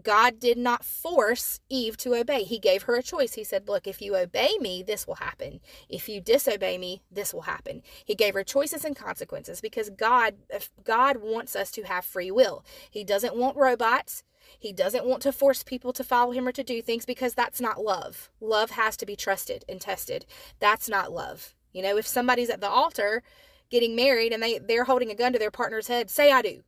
God 0.00 0.40
did 0.40 0.56
not 0.56 0.84
force 0.84 1.60
Eve 1.68 1.96
to 1.98 2.14
obey. 2.14 2.44
He 2.44 2.58
gave 2.58 2.84
her 2.84 2.96
a 2.96 3.02
choice. 3.02 3.34
He 3.34 3.44
said, 3.44 3.68
Look, 3.68 3.86
if 3.86 4.00
you 4.00 4.16
obey 4.16 4.56
me, 4.58 4.82
this 4.82 5.06
will 5.06 5.16
happen. 5.16 5.60
If 5.88 6.08
you 6.08 6.20
disobey 6.20 6.78
me, 6.78 7.02
this 7.10 7.34
will 7.34 7.42
happen. 7.42 7.82
He 8.04 8.14
gave 8.14 8.34
her 8.34 8.44
choices 8.44 8.84
and 8.84 8.96
consequences 8.96 9.60
because 9.60 9.90
God, 9.90 10.36
God 10.82 11.18
wants 11.18 11.54
us 11.54 11.70
to 11.72 11.82
have 11.82 12.04
free 12.04 12.30
will. 12.30 12.64
He 12.90 13.04
doesn't 13.04 13.36
want 13.36 13.56
robots. 13.56 14.22
He 14.58 14.72
doesn't 14.72 15.06
want 15.06 15.22
to 15.22 15.32
force 15.32 15.62
people 15.62 15.92
to 15.92 16.04
follow 16.04 16.32
him 16.32 16.48
or 16.48 16.52
to 16.52 16.64
do 16.64 16.80
things 16.80 17.04
because 17.04 17.34
that's 17.34 17.60
not 17.60 17.82
love. 17.82 18.30
Love 18.40 18.70
has 18.70 18.96
to 18.98 19.06
be 19.06 19.16
trusted 19.16 19.64
and 19.68 19.80
tested. 19.80 20.26
That's 20.58 20.88
not 20.88 21.12
love. 21.12 21.54
You 21.72 21.82
know, 21.82 21.96
if 21.96 22.06
somebody's 22.06 22.50
at 22.50 22.60
the 22.60 22.68
altar 22.68 23.22
getting 23.70 23.94
married 23.94 24.32
and 24.32 24.42
they, 24.42 24.58
they're 24.58 24.84
holding 24.84 25.10
a 25.10 25.14
gun 25.14 25.32
to 25.32 25.38
their 25.38 25.50
partner's 25.50 25.88
head, 25.88 26.10
say, 26.10 26.32
I 26.32 26.42
do. 26.42 26.62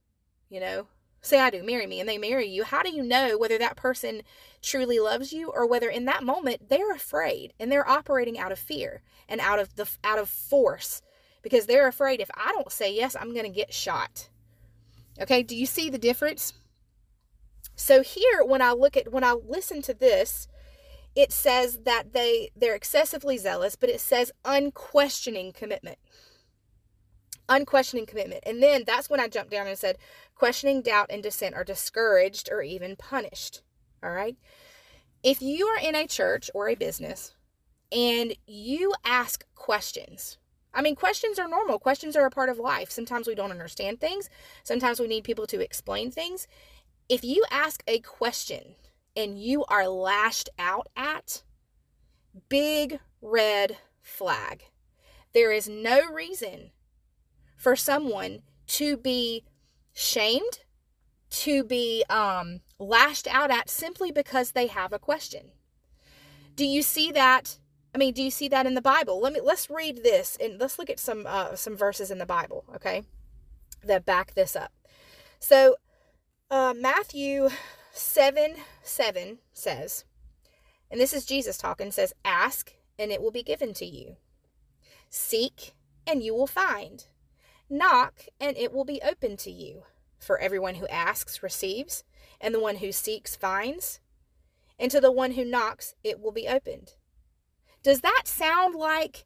You 0.51 0.61
know, 0.61 0.87
say 1.25 1.41
I 1.41 1.51
do, 1.51 1.63
marry 1.63 1.87
me, 1.87 2.01
and 2.01 2.09
they 2.09 2.19
marry 2.19 2.47
you, 2.47 2.65
how 2.65 2.83
do 2.83 2.91
you 2.91 3.03
know 3.03 3.39
whether 3.39 3.59
that 3.59 3.77
person 3.77 4.23
truly 4.63 4.99
loves 4.99 5.33
you 5.33 5.51
or 5.51 5.67
whether 5.67 5.89
in 5.89 6.05
that 6.05 6.23
moment 6.23 6.69
they're 6.69 6.93
afraid 6.93 7.53
and 7.59 7.71
they're 7.71 7.89
operating 7.89 8.39
out 8.39 8.53
of 8.53 8.59
fear 8.59 9.03
and 9.29 9.41
out 9.41 9.59
of 9.59 9.75
the 9.77 9.89
out 10.03 10.19
of 10.19 10.29
force 10.29 11.03
because 11.43 11.67
they're 11.67 11.89
afraid 11.89 12.21
if 12.21 12.31
I 12.35 12.53
don't 12.53 12.73
say 12.73 12.95
yes, 12.95 13.15
I'm 13.15 13.33
going 13.33 13.45
to 13.45 13.51
get 13.51 13.73
shot. 13.73 14.29
Okay, 15.21 15.43
do 15.43 15.55
you 15.57 15.67
see 15.67 15.91
the 15.91 15.99
difference? 15.99 16.55
So 17.77 18.03
here 18.03 18.45
when 18.45 18.63
I 18.63 18.73
look 18.73 18.97
at 18.97 19.13
when 19.13 19.25
I 19.25 19.33
listen 19.33 19.83
to 19.83 19.95
this, 19.95 20.49
it 21.15 21.33
says 21.33 21.81
that 21.85 22.13
they 22.13 22.51
they're 22.57 22.75
excessively 22.75 23.39
zealous, 23.39 23.77
but 23.77 23.91
it 23.91 24.01
says 24.01 24.33
unquestioning 24.45 25.53
commitment 25.53 25.99
unquestioning 27.49 28.07
commitment. 28.07 28.43
And 28.47 28.63
then 28.63 28.85
that's 28.87 29.11
when 29.11 29.21
I 29.21 29.29
jumped 29.29 29.51
down 29.51 29.67
and 29.67 29.79
said, 29.79 29.99
questioning, 30.35 30.83
doubt, 30.83 31.07
and 31.11 31.23
dissent 31.23 31.55
are 31.55 31.65
discouraged 31.65 32.49
or 32.51 32.63
even 32.63 32.97
punished. 32.97 33.63
All 34.03 34.11
right. 34.11 34.37
If 35.23 35.41
you 35.41 35.67
are 35.67 35.79
in 35.79 35.95
a 35.95 36.07
church 36.07 36.51
or 36.55 36.69
a 36.69 36.75
business 36.75 37.35
and 37.91 38.35
you 38.47 38.95
ask 39.05 39.45
questions, 39.55 40.39
I 40.73 40.83
mean, 40.83 40.97
questions 40.97 41.39
are 41.39 41.49
normal. 41.49 41.79
Questions 41.79 42.17
are 42.17 42.27
a 42.27 42.31
part 42.31 42.49
of 42.49 42.59
life. 42.59 42.91
Sometimes 42.91 43.27
we 43.27 43.35
don't 43.35 43.53
understand 43.53 44.01
things, 44.01 44.29
sometimes 44.63 45.01
we 45.01 45.07
need 45.07 45.25
people 45.25 45.47
to 45.47 45.61
explain 45.61 46.11
things. 46.11 46.47
If 47.09 47.23
you 47.25 47.45
ask 47.51 47.83
a 47.87 48.01
question 48.01 48.75
and 49.17 49.39
you 49.39 49.65
are 49.67 49.87
lashed 49.87 50.49
out 50.59 50.89
at, 50.97 51.43
big 52.49 52.99
red 53.23 53.79
flag 54.03 54.65
There 55.33 55.53
is 55.53 55.69
no 55.69 56.11
reason 56.13 56.71
for 57.65 57.75
someone 57.75 58.43
to 58.67 58.99
be 58.99 59.43
shamed, 59.95 60.61
to 61.31 61.65
be 61.65 62.05
um, 62.11 62.61
lashed 62.79 63.27
out 63.27 63.51
at 63.51 63.71
simply 63.71 64.13
because 64.13 64.51
they 64.51 64.67
have 64.67 64.93
a 64.93 64.99
question. 64.99 65.53
Do 66.57 66.67
you 66.67 66.83
see 66.83 67.11
that? 67.13 67.59
I 67.95 67.99
mean, 67.99 68.13
do 68.13 68.23
you 68.23 68.31
see 68.31 68.49
that 68.49 68.67
in 68.67 68.75
the 68.75 68.83
Bible? 68.83 69.19
Let 69.19 69.33
me 69.33 69.41
let's 69.43 69.71
read 69.71 70.03
this 70.03 70.37
and 70.39 70.61
let's 70.61 70.79
look 70.79 70.91
at 70.91 71.01
some 71.01 71.25
uh, 71.27 71.57
some 71.57 71.75
verses 71.75 72.11
in 72.11 72.19
the 72.19 72.27
Bible, 72.27 72.67
okay, 72.75 73.03
that 73.83 74.05
back 74.05 74.35
this 74.35 74.55
up. 74.55 74.73
So, 75.39 75.77
uh, 76.51 76.75
Matthew 76.77 77.49
seven 77.93 78.57
seven 78.83 79.39
says, 79.55 80.05
and 80.91 81.01
this 81.01 81.15
is 81.15 81.25
Jesus 81.25 81.57
talking. 81.57 81.91
Says, 81.91 82.13
"Ask 82.27 82.75
and 82.99 83.11
it 83.11 83.23
will 83.23 83.33
be 83.33 83.43
given 83.43 83.73
to 83.75 83.87
you. 83.87 84.17
Seek 85.09 85.73
and 86.07 86.23
you 86.23 86.35
will 86.35 86.47
find. 86.47 87.07
Knock 87.69 88.27
and 88.41 88.57
it 88.57 88.73
will 88.73 88.85
be 88.85 89.01
open 89.03 89.37
to 89.39 89.51
you." 89.51 89.85
For 90.19 90.39
everyone 90.39 90.77
who 90.77 90.87
asks 90.89 91.43
receives, 91.43 92.05
and 92.41 92.55
the 92.55 92.61
one 92.61 92.77
who 92.77 92.93
seeks 92.93 93.37
finds, 93.37 94.01
and 94.79 94.91
to 94.91 95.01
the 95.01 95.13
one 95.13 95.33
who 95.33 95.45
knocks 95.45 95.95
it 96.03 96.21
will 96.21 96.33
be 96.33 96.49
opened. 96.49 96.95
Does 97.83 98.01
that 98.01 98.23
sound 98.27 98.75
like 98.75 99.25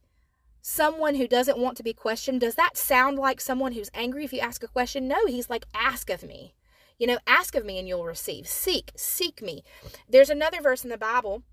someone 0.60 1.14
who 1.14 1.28
doesn't 1.28 1.58
want 1.58 1.76
to 1.76 1.82
be 1.82 1.92
questioned? 1.92 2.40
Does 2.40 2.56
that 2.56 2.76
sound 2.76 3.18
like 3.18 3.40
someone 3.40 3.72
who's 3.72 3.90
angry 3.94 4.24
if 4.24 4.32
you 4.32 4.40
ask 4.40 4.62
a 4.62 4.68
question? 4.68 5.06
No, 5.06 5.26
he's 5.26 5.48
like, 5.48 5.66
ask 5.72 6.10
of 6.10 6.22
me. 6.22 6.54
You 6.98 7.06
know, 7.06 7.18
ask 7.26 7.54
of 7.54 7.64
me 7.64 7.78
and 7.78 7.86
you'll 7.86 8.04
receive. 8.04 8.48
Seek, 8.48 8.90
seek 8.96 9.40
me. 9.40 9.62
There's 10.08 10.30
another 10.30 10.60
verse 10.60 10.82
in 10.82 10.90
the 10.90 10.98
Bible, 10.98 11.44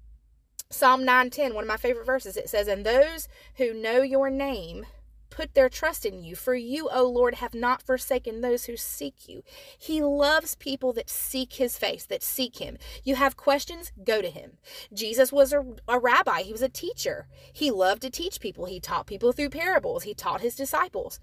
Psalm 0.71 1.05
9:10, 1.05 1.53
one 1.53 1.63
of 1.63 1.67
my 1.67 1.77
favorite 1.77 2.05
verses. 2.05 2.35
It 2.35 2.49
says, 2.49 2.67
"And 2.67 2.83
those 2.83 3.27
who 3.57 3.73
know 3.73 4.01
your 4.01 4.31
name 4.31 4.87
put 5.29 5.53
their 5.53 5.69
trust 5.69 6.05
in 6.05 6.23
you. 6.23 6.35
For 6.35 6.55
you, 6.55 6.89
O 6.91 7.05
Lord, 7.05 7.35
have 7.35 7.53
not 7.53 7.81
forsaken 7.81 8.41
those 8.41 8.65
who 8.65 8.77
seek 8.77 9.27
you. 9.27 9.43
He 9.77 10.01
loves 10.01 10.55
people 10.55 10.93
that 10.93 11.09
seek 11.09 11.53
his 11.53 11.77
face, 11.77 12.05
that 12.05 12.23
seek 12.23 12.57
him. 12.57 12.77
You 13.03 13.15
have 13.15 13.37
questions? 13.37 13.91
Go 14.03 14.21
to 14.21 14.29
him. 14.29 14.53
Jesus 14.93 15.31
was 15.31 15.53
a, 15.53 15.65
a 15.87 15.99
rabbi, 15.99 16.41
he 16.41 16.51
was 16.51 16.61
a 16.61 16.69
teacher. 16.69 17.27
He 17.51 17.71
loved 17.71 18.01
to 18.03 18.09
teach 18.09 18.39
people. 18.39 18.65
He 18.65 18.79
taught 18.79 19.07
people 19.07 19.31
through 19.31 19.49
parables, 19.49 20.03
he 20.03 20.13
taught 20.13 20.41
his 20.41 20.55
disciples. 20.55 21.19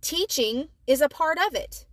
Teaching 0.00 0.68
is 0.86 1.00
a 1.00 1.08
part 1.08 1.38
of 1.38 1.54
it. 1.54 1.86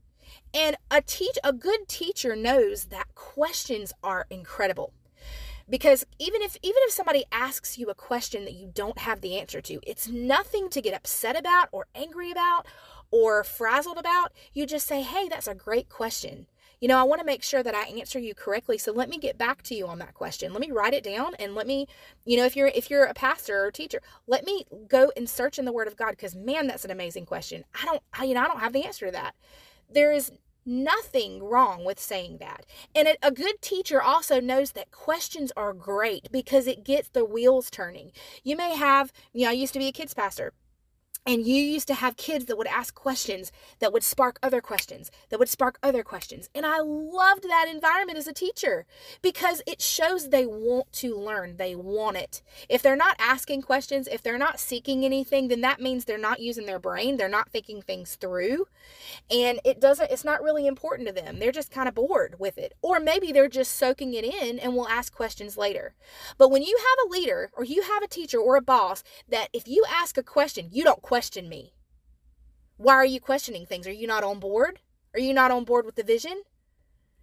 And 0.53 0.75
a 0.89 1.01
teach 1.01 1.37
a 1.43 1.53
good 1.53 1.87
teacher 1.87 2.35
knows 2.35 2.85
that 2.85 3.15
questions 3.15 3.93
are 4.03 4.27
incredible 4.29 4.93
because 5.71 6.05
even 6.19 6.41
if 6.43 6.57
even 6.61 6.81
if 6.83 6.91
somebody 6.91 7.23
asks 7.31 7.79
you 7.79 7.89
a 7.89 7.95
question 7.95 8.45
that 8.45 8.53
you 8.53 8.69
don't 8.71 8.99
have 8.99 9.21
the 9.21 9.39
answer 9.39 9.61
to 9.61 9.79
it's 9.87 10.07
nothing 10.07 10.69
to 10.69 10.81
get 10.81 10.93
upset 10.93 11.35
about 11.35 11.69
or 11.71 11.87
angry 11.95 12.29
about 12.29 12.67
or 13.09 13.43
frazzled 13.43 13.97
about. 13.97 14.31
You 14.53 14.65
just 14.67 14.85
say 14.85 15.01
hey 15.01 15.27
that's 15.27 15.47
a 15.47 15.55
great 15.55 15.89
question. 15.89 16.45
You 16.79 16.87
know 16.87 16.99
i 16.99 17.03
want 17.03 17.19
to 17.21 17.25
make 17.25 17.41
sure 17.41 17.63
that 17.63 17.75
i 17.75 17.83
answer 17.83 18.19
you 18.19 18.35
correctly 18.35 18.77
so 18.77 18.91
let 18.91 19.07
me 19.07 19.17
get 19.17 19.37
back 19.37 19.61
to 19.63 19.75
you 19.75 19.87
on 19.87 19.99
that 19.99 20.13
question. 20.13 20.51
Let 20.51 20.61
me 20.61 20.71
write 20.71 20.93
it 20.93 21.03
down 21.03 21.35
and 21.35 21.55
let 21.55 21.65
me 21.65 21.87
you 22.25 22.37
know 22.37 22.45
if 22.45 22.55
you're 22.55 22.67
if 22.67 22.89
you're 22.89 23.05
a 23.05 23.13
pastor 23.13 23.63
or 23.63 23.67
a 23.67 23.71
teacher 23.71 24.01
let 24.27 24.45
me 24.45 24.65
go 24.87 25.11
and 25.15 25.29
search 25.29 25.57
in 25.57 25.65
the 25.65 25.73
word 25.73 25.87
of 25.87 25.95
god 25.95 26.11
because 26.11 26.35
man 26.35 26.67
that's 26.67 26.85
an 26.85 26.91
amazing 26.91 27.25
question. 27.25 27.63
I 27.81 27.85
don't 27.85 28.03
I, 28.13 28.25
you 28.25 28.33
know 28.33 28.41
i 28.41 28.47
don't 28.47 28.59
have 28.59 28.73
the 28.73 28.83
answer 28.83 29.05
to 29.05 29.11
that. 29.13 29.35
There 29.89 30.11
is 30.11 30.31
nothing 30.65 31.43
wrong 31.43 31.83
with 31.83 31.99
saying 31.99 32.37
that. 32.39 32.65
And 32.95 33.07
a 33.21 33.31
good 33.31 33.61
teacher 33.61 34.01
also 34.01 34.39
knows 34.39 34.71
that 34.73 34.91
questions 34.91 35.51
are 35.57 35.73
great 35.73 36.31
because 36.31 36.67
it 36.67 36.83
gets 36.83 37.09
the 37.09 37.25
wheels 37.25 37.69
turning. 37.69 38.11
You 38.43 38.55
may 38.55 38.75
have, 38.75 39.11
you 39.33 39.45
know, 39.45 39.49
I 39.49 39.53
used 39.53 39.73
to 39.73 39.79
be 39.79 39.87
a 39.87 39.91
kids 39.91 40.13
pastor. 40.13 40.53
And 41.25 41.45
you 41.45 41.55
used 41.55 41.87
to 41.87 41.93
have 41.93 42.17
kids 42.17 42.45
that 42.45 42.57
would 42.57 42.67
ask 42.67 42.95
questions 42.95 43.51
that 43.77 43.93
would 43.93 44.03
spark 44.03 44.39
other 44.41 44.59
questions, 44.59 45.11
that 45.29 45.37
would 45.37 45.49
spark 45.49 45.77
other 45.83 46.03
questions. 46.03 46.49
And 46.55 46.65
I 46.65 46.79
loved 46.79 47.43
that 47.43 47.67
environment 47.69 48.17
as 48.17 48.27
a 48.27 48.33
teacher 48.33 48.87
because 49.21 49.61
it 49.67 49.81
shows 49.81 50.29
they 50.29 50.47
want 50.47 50.91
to 50.93 51.15
learn, 51.15 51.57
they 51.57 51.75
want 51.75 52.17
it. 52.17 52.41
If 52.69 52.81
they're 52.81 52.95
not 52.95 53.15
asking 53.19 53.61
questions, 53.61 54.07
if 54.07 54.23
they're 54.23 54.39
not 54.39 54.59
seeking 54.59 55.05
anything, 55.05 55.47
then 55.47 55.61
that 55.61 55.79
means 55.79 56.05
they're 56.05 56.17
not 56.17 56.39
using 56.39 56.65
their 56.65 56.79
brain, 56.79 57.17
they're 57.17 57.29
not 57.29 57.49
thinking 57.49 57.83
things 57.83 58.15
through. 58.15 58.65
And 59.29 59.59
it 59.63 59.79
doesn't, 59.79 60.09
it's 60.09 60.25
not 60.25 60.41
really 60.41 60.65
important 60.65 61.07
to 61.07 61.13
them. 61.13 61.37
They're 61.37 61.51
just 61.51 61.71
kind 61.71 61.87
of 61.87 61.93
bored 61.93 62.37
with 62.39 62.57
it. 62.57 62.73
Or 62.81 62.99
maybe 62.99 63.31
they're 63.31 63.47
just 63.47 63.73
soaking 63.73 64.15
it 64.15 64.25
in 64.25 64.57
and 64.57 64.73
will 64.73 64.87
ask 64.87 65.13
questions 65.13 65.55
later. 65.55 65.93
But 66.39 66.49
when 66.49 66.63
you 66.63 66.77
have 66.77 67.07
a 67.07 67.11
leader 67.11 67.51
or 67.53 67.63
you 67.63 67.83
have 67.83 68.01
a 68.01 68.07
teacher 68.07 68.39
or 68.39 68.55
a 68.55 68.61
boss 68.61 69.03
that 69.29 69.49
if 69.53 69.67
you 69.67 69.85
ask 69.87 70.17
a 70.17 70.23
question, 70.23 70.69
you 70.71 70.83
don't 70.83 71.03
question 71.11 71.49
me. 71.49 71.73
Why 72.77 72.93
are 72.93 73.05
you 73.05 73.19
questioning 73.19 73.65
things? 73.65 73.85
Are 73.85 73.91
you 73.91 74.07
not 74.07 74.23
on 74.23 74.39
board? 74.39 74.79
Are 75.13 75.19
you 75.19 75.33
not 75.33 75.51
on 75.51 75.65
board 75.65 75.85
with 75.85 75.95
the 75.95 76.03
vision? 76.03 76.43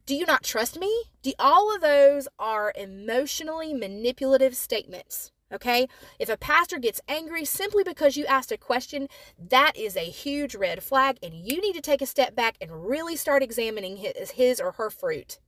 Do 0.05 0.15
you 0.15 0.27
not 0.27 0.43
trust 0.43 0.79
me? 0.79 1.05
Do, 1.23 1.33
all 1.39 1.75
of 1.75 1.81
those 1.81 2.29
are 2.39 2.75
emotionally 2.77 3.73
manipulative 3.73 4.55
statements. 4.55 5.33
Okay? 5.51 5.89
If 6.19 6.29
a 6.29 6.37
pastor 6.37 6.79
gets 6.79 7.01
angry 7.09 7.47
simply 7.47 7.83
because 7.83 8.19
you 8.19 8.27
asked 8.27 8.53
a 8.53 8.59
question, 8.59 9.09
that 9.39 9.73
is 9.75 9.97
a 9.97 10.01
huge 10.01 10.55
red 10.55 10.83
flag, 10.83 11.17
and 11.23 11.33
you 11.33 11.59
need 11.59 11.73
to 11.73 11.81
take 11.81 12.03
a 12.03 12.07
step 12.07 12.35
back 12.35 12.59
and 12.61 12.87
really 12.87 13.17
start 13.17 13.43
examining 13.43 13.97
his, 13.97 14.33
his 14.33 14.61
or 14.61 14.73
her 14.73 14.91
fruit. 14.91 15.39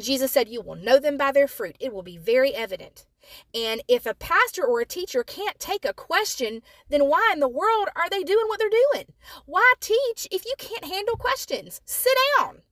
Jesus 0.00 0.32
said, 0.32 0.48
You 0.48 0.60
will 0.60 0.74
know 0.74 0.98
them 0.98 1.16
by 1.16 1.32
their 1.32 1.48
fruit. 1.48 1.76
It 1.80 1.92
will 1.92 2.02
be 2.02 2.16
very 2.16 2.54
evident. 2.54 3.06
And 3.54 3.82
if 3.88 4.06
a 4.06 4.14
pastor 4.14 4.64
or 4.64 4.80
a 4.80 4.86
teacher 4.86 5.22
can't 5.22 5.58
take 5.58 5.84
a 5.84 5.92
question, 5.92 6.62
then 6.88 7.06
why 7.06 7.30
in 7.32 7.40
the 7.40 7.48
world 7.48 7.88
are 7.94 8.10
they 8.10 8.22
doing 8.22 8.46
what 8.48 8.58
they're 8.58 8.68
doing? 8.68 9.06
Why 9.46 9.74
teach 9.80 10.26
if 10.30 10.44
you 10.44 10.54
can't 10.58 10.84
handle 10.84 11.16
questions? 11.16 11.80
Sit 11.84 12.16
down. 12.38 12.62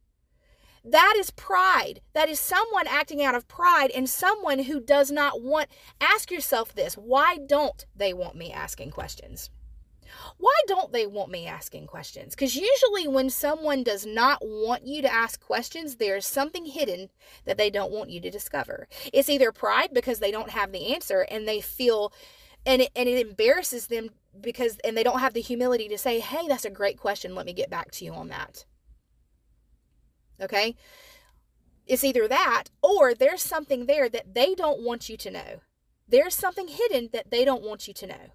That 0.84 1.14
is 1.18 1.30
pride. 1.30 2.00
That 2.14 2.30
is 2.30 2.40
someone 2.40 2.86
acting 2.86 3.22
out 3.22 3.34
of 3.34 3.48
pride 3.48 3.90
and 3.90 4.08
someone 4.08 4.60
who 4.60 4.80
does 4.80 5.10
not 5.10 5.42
want. 5.42 5.68
Ask 6.00 6.30
yourself 6.30 6.74
this 6.74 6.94
why 6.94 7.36
don't 7.36 7.84
they 7.94 8.12
want 8.14 8.34
me 8.34 8.50
asking 8.50 8.90
questions? 8.90 9.50
Why 10.38 10.54
don't 10.66 10.92
they 10.92 11.06
want 11.06 11.30
me 11.30 11.46
asking 11.46 11.86
questions? 11.86 12.34
Because 12.34 12.56
usually, 12.56 13.08
when 13.08 13.30
someone 13.30 13.82
does 13.82 14.06
not 14.06 14.38
want 14.42 14.86
you 14.86 15.02
to 15.02 15.12
ask 15.12 15.40
questions, 15.40 15.96
there's 15.96 16.26
something 16.26 16.66
hidden 16.66 17.10
that 17.44 17.58
they 17.58 17.70
don't 17.70 17.92
want 17.92 18.10
you 18.10 18.20
to 18.20 18.30
discover. 18.30 18.88
It's 19.12 19.28
either 19.28 19.52
pride 19.52 19.90
because 19.92 20.18
they 20.18 20.30
don't 20.30 20.50
have 20.50 20.72
the 20.72 20.94
answer 20.94 21.26
and 21.30 21.46
they 21.46 21.60
feel, 21.60 22.12
and 22.64 22.82
it, 22.82 22.90
and 22.94 23.08
it 23.08 23.26
embarrasses 23.26 23.86
them 23.88 24.10
because, 24.40 24.78
and 24.84 24.96
they 24.96 25.02
don't 25.02 25.20
have 25.20 25.34
the 25.34 25.40
humility 25.40 25.88
to 25.88 25.98
say, 25.98 26.20
hey, 26.20 26.46
that's 26.48 26.64
a 26.64 26.70
great 26.70 26.98
question. 26.98 27.34
Let 27.34 27.46
me 27.46 27.52
get 27.52 27.70
back 27.70 27.90
to 27.92 28.04
you 28.04 28.12
on 28.12 28.28
that. 28.28 28.64
Okay? 30.40 30.76
It's 31.86 32.04
either 32.04 32.28
that 32.28 32.64
or 32.82 33.14
there's 33.14 33.42
something 33.42 33.86
there 33.86 34.08
that 34.08 34.34
they 34.34 34.54
don't 34.54 34.82
want 34.82 35.08
you 35.08 35.16
to 35.18 35.30
know. 35.30 35.60
There's 36.08 36.34
something 36.34 36.68
hidden 36.68 37.10
that 37.12 37.30
they 37.30 37.44
don't 37.44 37.62
want 37.62 37.88
you 37.88 37.94
to 37.94 38.06
know. 38.06 38.32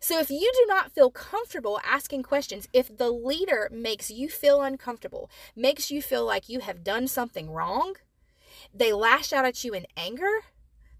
So 0.00 0.18
if 0.18 0.30
you 0.30 0.50
do 0.54 0.66
not 0.66 0.92
feel 0.92 1.10
comfortable 1.10 1.80
asking 1.84 2.22
questions, 2.22 2.68
if 2.72 2.96
the 2.96 3.10
leader 3.10 3.68
makes 3.72 4.10
you 4.10 4.28
feel 4.28 4.62
uncomfortable, 4.62 5.30
makes 5.56 5.90
you 5.90 6.02
feel 6.02 6.24
like 6.24 6.48
you 6.48 6.60
have 6.60 6.84
done 6.84 7.08
something 7.08 7.50
wrong, 7.50 7.94
they 8.72 8.92
lash 8.92 9.32
out 9.32 9.44
at 9.44 9.64
you 9.64 9.74
in 9.74 9.86
anger, 9.96 10.40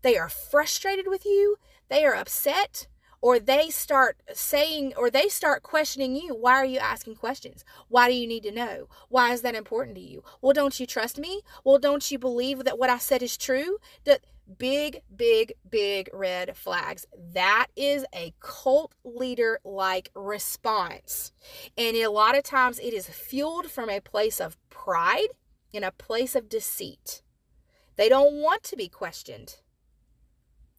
they 0.03 0.17
are 0.17 0.29
frustrated 0.29 1.07
with 1.09 1.25
you, 1.25 1.57
they 1.89 2.05
are 2.05 2.15
upset, 2.15 2.87
or 3.23 3.39
they 3.39 3.71
start 3.71 4.17
saying 4.35 4.93
or 4.97 5.09
they 5.09 5.29
start 5.29 5.63
questioning 5.63 6.15
you 6.15 6.35
why 6.35 6.55
are 6.55 6.65
you 6.65 6.79
asking 6.79 7.15
questions? 7.15 7.65
Why 7.89 8.09
do 8.09 8.15
you 8.15 8.27
need 8.27 8.43
to 8.43 8.51
know? 8.51 8.89
Why 9.09 9.33
is 9.33 9.43
that 9.43 9.55
important 9.55 9.97
to 9.97 10.03
you? 10.03 10.23
Well 10.43 10.53
don't 10.53 10.79
you 10.79 10.87
trust 10.87 11.19
me? 11.19 11.43
Well 11.65 11.79
don't 11.79 12.11
you 12.11 12.19
believe 12.19 12.65
that 12.65 12.79
what 12.79 12.91
i 12.91 12.99
said 12.99 13.23
is 13.23 13.39
true? 13.39 13.79
That 14.05 14.23
big, 14.59 15.03
big, 15.15 15.55
big 15.69 16.11
red 16.13 16.57
flags. 16.57 17.07
That 17.33 17.69
is 17.77 18.05
a 18.15 18.35
cult 18.41 18.95
leader 19.05 19.61
like 19.65 20.11
response. 20.15 21.33
And 21.77 21.97
a 21.97 22.09
lot 22.09 22.37
of 22.37 22.45
times 22.45 22.79
it 22.79 22.93
is 22.95 23.09
fueled 23.09 23.71
from 23.71 23.89
a 23.89 24.01
place 24.01 24.41
of 24.41 24.57
pride 24.69 25.29
and 25.75 25.85
a 25.85 25.93
place 25.93 26.35
of 26.35 26.49
deceit. 26.49 27.23
They 27.97 28.09
don't 28.09 28.41
want 28.41 28.63
to 28.65 28.77
be 28.77 28.89
questioned. 28.89 29.57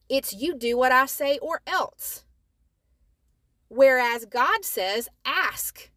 It's 0.10 0.34
you 0.34 0.56
do 0.56 0.78
what 0.78 0.92
I 0.92 1.06
say 1.06 1.38
or 1.40 1.62
else. 1.66 2.24
Whereas 3.70 4.26
God 4.26 4.64
says, 4.66 5.10
ask. 5.26 5.90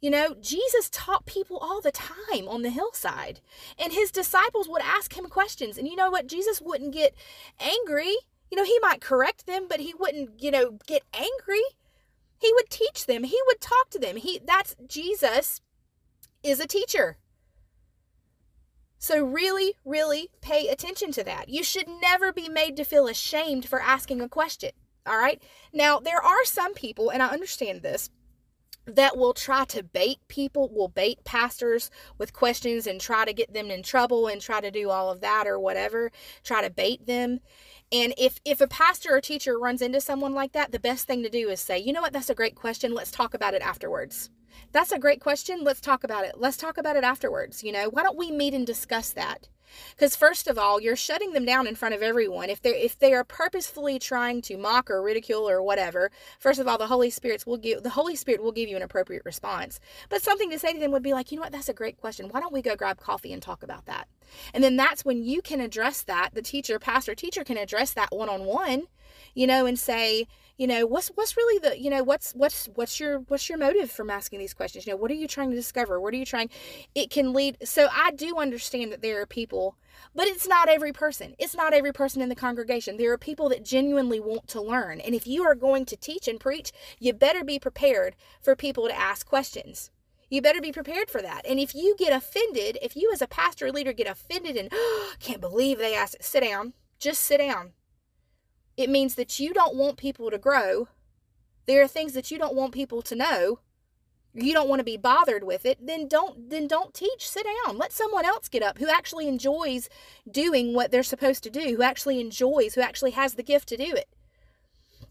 You 0.00 0.10
know, 0.10 0.36
Jesus 0.40 0.88
taught 0.90 1.26
people 1.26 1.58
all 1.58 1.80
the 1.80 1.90
time 1.90 2.46
on 2.46 2.62
the 2.62 2.70
hillside, 2.70 3.40
and 3.76 3.92
his 3.92 4.12
disciples 4.12 4.68
would 4.68 4.82
ask 4.82 5.16
him 5.16 5.26
questions. 5.26 5.76
And 5.76 5.88
you 5.88 5.96
know 5.96 6.10
what? 6.10 6.28
Jesus 6.28 6.60
wouldn't 6.60 6.92
get 6.92 7.14
angry. 7.58 8.14
You 8.50 8.56
know, 8.56 8.64
he 8.64 8.78
might 8.80 9.00
correct 9.00 9.46
them, 9.46 9.66
but 9.68 9.80
he 9.80 9.94
wouldn't, 9.98 10.40
you 10.40 10.52
know, 10.52 10.78
get 10.86 11.02
angry. 11.12 11.62
He 12.40 12.52
would 12.54 12.70
teach 12.70 13.06
them. 13.06 13.24
He 13.24 13.38
would 13.46 13.60
talk 13.60 13.90
to 13.90 13.98
them. 13.98 14.16
He 14.16 14.40
that's 14.44 14.76
Jesus 14.86 15.60
is 16.44 16.60
a 16.60 16.66
teacher. 16.66 17.16
So 18.98 19.24
really, 19.24 19.74
really 19.84 20.30
pay 20.40 20.68
attention 20.68 21.12
to 21.12 21.24
that. 21.24 21.48
You 21.48 21.62
should 21.62 21.88
never 21.88 22.32
be 22.32 22.48
made 22.48 22.76
to 22.76 22.84
feel 22.84 23.06
ashamed 23.06 23.68
for 23.68 23.80
asking 23.80 24.20
a 24.20 24.28
question 24.28 24.70
All 25.06 25.18
right. 25.18 25.42
Now, 25.72 25.98
there 25.98 26.22
are 26.22 26.44
some 26.44 26.74
people, 26.74 27.10
and 27.10 27.22
I 27.22 27.28
understand 27.28 27.82
this, 27.82 28.10
that 28.96 29.16
will 29.16 29.34
try 29.34 29.64
to 29.66 29.82
bait 29.82 30.18
people, 30.28 30.68
will 30.68 30.88
bait 30.88 31.24
pastors 31.24 31.90
with 32.16 32.32
questions 32.32 32.86
and 32.86 33.00
try 33.00 33.24
to 33.24 33.32
get 33.32 33.52
them 33.52 33.70
in 33.70 33.82
trouble 33.82 34.26
and 34.26 34.40
try 34.40 34.60
to 34.60 34.70
do 34.70 34.90
all 34.90 35.10
of 35.10 35.20
that 35.20 35.46
or 35.46 35.58
whatever, 35.58 36.10
try 36.42 36.62
to 36.62 36.70
bait 36.70 37.06
them. 37.06 37.40
And 37.90 38.12
if 38.18 38.40
if 38.44 38.60
a 38.60 38.68
pastor 38.68 39.14
or 39.14 39.20
teacher 39.20 39.58
runs 39.58 39.82
into 39.82 40.00
someone 40.00 40.34
like 40.34 40.52
that, 40.52 40.72
the 40.72 40.80
best 40.80 41.06
thing 41.06 41.22
to 41.22 41.30
do 41.30 41.48
is 41.48 41.60
say, 41.60 41.78
"You 41.78 41.92
know 41.92 42.02
what? 42.02 42.12
That's 42.12 42.30
a 42.30 42.34
great 42.34 42.54
question. 42.54 42.94
Let's 42.94 43.10
talk 43.10 43.34
about 43.34 43.54
it 43.54 43.62
afterwards." 43.62 44.30
That's 44.72 44.92
a 44.92 44.98
great 44.98 45.20
question. 45.20 45.62
Let's 45.62 45.80
talk 45.80 46.04
about 46.04 46.24
it. 46.24 46.34
Let's 46.36 46.56
talk 46.56 46.78
about 46.78 46.96
it 46.96 47.04
afterwards. 47.04 47.62
You 47.62 47.72
know, 47.72 47.88
why 47.88 48.02
don't 48.02 48.18
we 48.18 48.30
meet 48.30 48.54
and 48.54 48.66
discuss 48.66 49.10
that? 49.12 49.48
Because 49.90 50.16
first 50.16 50.48
of 50.48 50.58
all, 50.58 50.80
you're 50.80 50.96
shutting 50.96 51.32
them 51.32 51.44
down 51.44 51.66
in 51.66 51.74
front 51.74 51.94
of 51.94 52.02
everyone. 52.02 52.50
If 52.50 52.62
they're 52.62 52.74
if 52.74 52.98
they 52.98 53.12
are 53.12 53.24
purposefully 53.24 53.98
trying 53.98 54.42
to 54.42 54.56
mock 54.56 54.90
or 54.90 55.02
ridicule 55.02 55.48
or 55.48 55.62
whatever, 55.62 56.10
first 56.38 56.60
of 56.60 56.68
all, 56.68 56.78
the 56.78 56.86
Holy 56.86 57.10
Spirit 57.10 57.46
will 57.46 57.56
give 57.56 57.82
the 57.82 57.90
Holy 57.90 58.16
Spirit 58.16 58.42
will 58.42 58.52
give 58.52 58.68
you 58.68 58.76
an 58.76 58.82
appropriate 58.82 59.24
response. 59.24 59.80
But 60.08 60.22
something 60.22 60.50
to 60.50 60.58
say 60.58 60.72
to 60.72 60.78
them 60.80 60.92
would 60.92 61.02
be 61.02 61.12
like, 61.12 61.30
you 61.30 61.36
know 61.36 61.42
what, 61.42 61.52
that's 61.52 61.68
a 61.68 61.74
great 61.74 61.98
question. 61.98 62.28
Why 62.28 62.40
don't 62.40 62.52
we 62.52 62.62
go 62.62 62.76
grab 62.76 62.98
coffee 62.98 63.32
and 63.32 63.42
talk 63.42 63.62
about 63.62 63.86
that? 63.86 64.08
And 64.52 64.62
then 64.62 64.76
that's 64.76 65.04
when 65.04 65.22
you 65.22 65.42
can 65.42 65.60
address 65.60 66.02
that. 66.02 66.30
The 66.34 66.42
teacher, 66.42 66.78
pastor, 66.78 67.14
teacher 67.14 67.44
can 67.44 67.56
address 67.56 67.92
that 67.94 68.08
one 68.10 68.28
on 68.28 68.44
one, 68.44 68.84
you 69.34 69.46
know, 69.46 69.66
and 69.66 69.78
say, 69.78 70.26
you 70.56 70.66
know 70.66 70.86
what's 70.86 71.08
what's 71.14 71.36
really 71.36 71.58
the 71.60 71.80
you 71.80 71.88
know 71.88 72.02
what's 72.02 72.32
what's 72.32 72.68
what's 72.74 72.98
your 72.98 73.20
what's 73.28 73.48
your 73.48 73.58
motive 73.58 73.92
from 73.92 74.10
asking 74.10 74.40
these 74.40 74.54
questions? 74.54 74.86
You 74.86 74.92
know 74.92 74.96
what 74.96 75.10
are 75.10 75.14
you 75.14 75.28
trying 75.28 75.50
to 75.50 75.56
discover? 75.56 76.00
What 76.00 76.12
are 76.12 76.16
you 76.16 76.26
trying 76.26 76.50
it 76.96 77.10
can 77.10 77.32
lead 77.32 77.56
so 77.62 77.88
i 77.92 78.10
do 78.10 78.36
understand 78.38 78.90
that 78.90 79.00
there 79.00 79.20
are 79.20 79.26
people 79.26 79.76
but 80.14 80.26
it's 80.26 80.46
not 80.46 80.68
every 80.68 80.92
person. 80.92 81.34
It's 81.38 81.56
not 81.56 81.72
every 81.72 81.92
person 81.92 82.22
in 82.22 82.28
the 82.28 82.34
congregation. 82.34 82.96
There 82.96 83.12
are 83.12 83.18
people 83.18 83.48
that 83.48 83.64
genuinely 83.64 84.20
want 84.20 84.46
to 84.48 84.62
learn. 84.62 85.00
And 85.00 85.14
if 85.14 85.26
you 85.26 85.42
are 85.42 85.54
going 85.54 85.86
to 85.86 85.96
teach 85.96 86.28
and 86.28 86.38
preach 86.38 86.72
you 86.98 87.12
better 87.12 87.44
be 87.44 87.58
prepared 87.58 88.14
for 88.40 88.54
people 88.56 88.86
to 88.86 88.98
ask 88.98 89.26
questions 89.26 89.90
you 90.30 90.42
better 90.42 90.60
be 90.60 90.72
prepared 90.72 91.10
for 91.10 91.22
that. 91.22 91.46
And 91.46 91.58
if 91.58 91.74
you 91.74 91.96
get 91.98 92.12
offended, 92.12 92.78
if 92.82 92.96
you 92.96 93.10
as 93.12 93.22
a 93.22 93.26
pastor 93.26 93.66
or 93.66 93.72
leader 93.72 93.92
get 93.92 94.06
offended 94.06 94.56
and 94.56 94.68
oh, 94.72 95.14
can't 95.20 95.40
believe 95.40 95.78
they 95.78 95.94
asked, 95.94 96.16
sit 96.20 96.42
down. 96.42 96.74
Just 96.98 97.20
sit 97.20 97.38
down 97.38 97.72
it 98.78 98.88
means 98.88 99.16
that 99.16 99.40
you 99.40 99.52
don't 99.52 99.74
want 99.74 99.96
people 99.96 100.30
to 100.30 100.38
grow. 100.38 100.86
There 101.66 101.82
are 101.82 101.88
things 101.88 102.12
that 102.12 102.30
you 102.30 102.38
don't 102.38 102.54
want 102.54 102.72
people 102.72 103.02
to 103.02 103.16
know. 103.16 103.58
You 104.32 104.52
don't 104.52 104.68
want 104.68 104.78
to 104.78 104.84
be 104.84 104.96
bothered 104.96 105.42
with 105.42 105.66
it, 105.66 105.84
then 105.84 106.06
don't 106.06 106.48
then 106.48 106.68
don't 106.68 106.94
teach. 106.94 107.28
Sit 107.28 107.44
down. 107.44 107.76
Let 107.76 107.92
someone 107.92 108.24
else 108.24 108.48
get 108.48 108.62
up 108.62 108.78
who 108.78 108.88
actually 108.88 109.26
enjoys 109.26 109.88
doing 110.30 110.74
what 110.74 110.92
they're 110.92 111.02
supposed 111.02 111.42
to 111.42 111.50
do, 111.50 111.74
who 111.76 111.82
actually 111.82 112.20
enjoys, 112.20 112.74
who 112.74 112.80
actually 112.80 113.10
has 113.10 113.34
the 113.34 113.42
gift 113.42 113.68
to 113.70 113.76
do 113.76 113.94
it. 113.96 114.08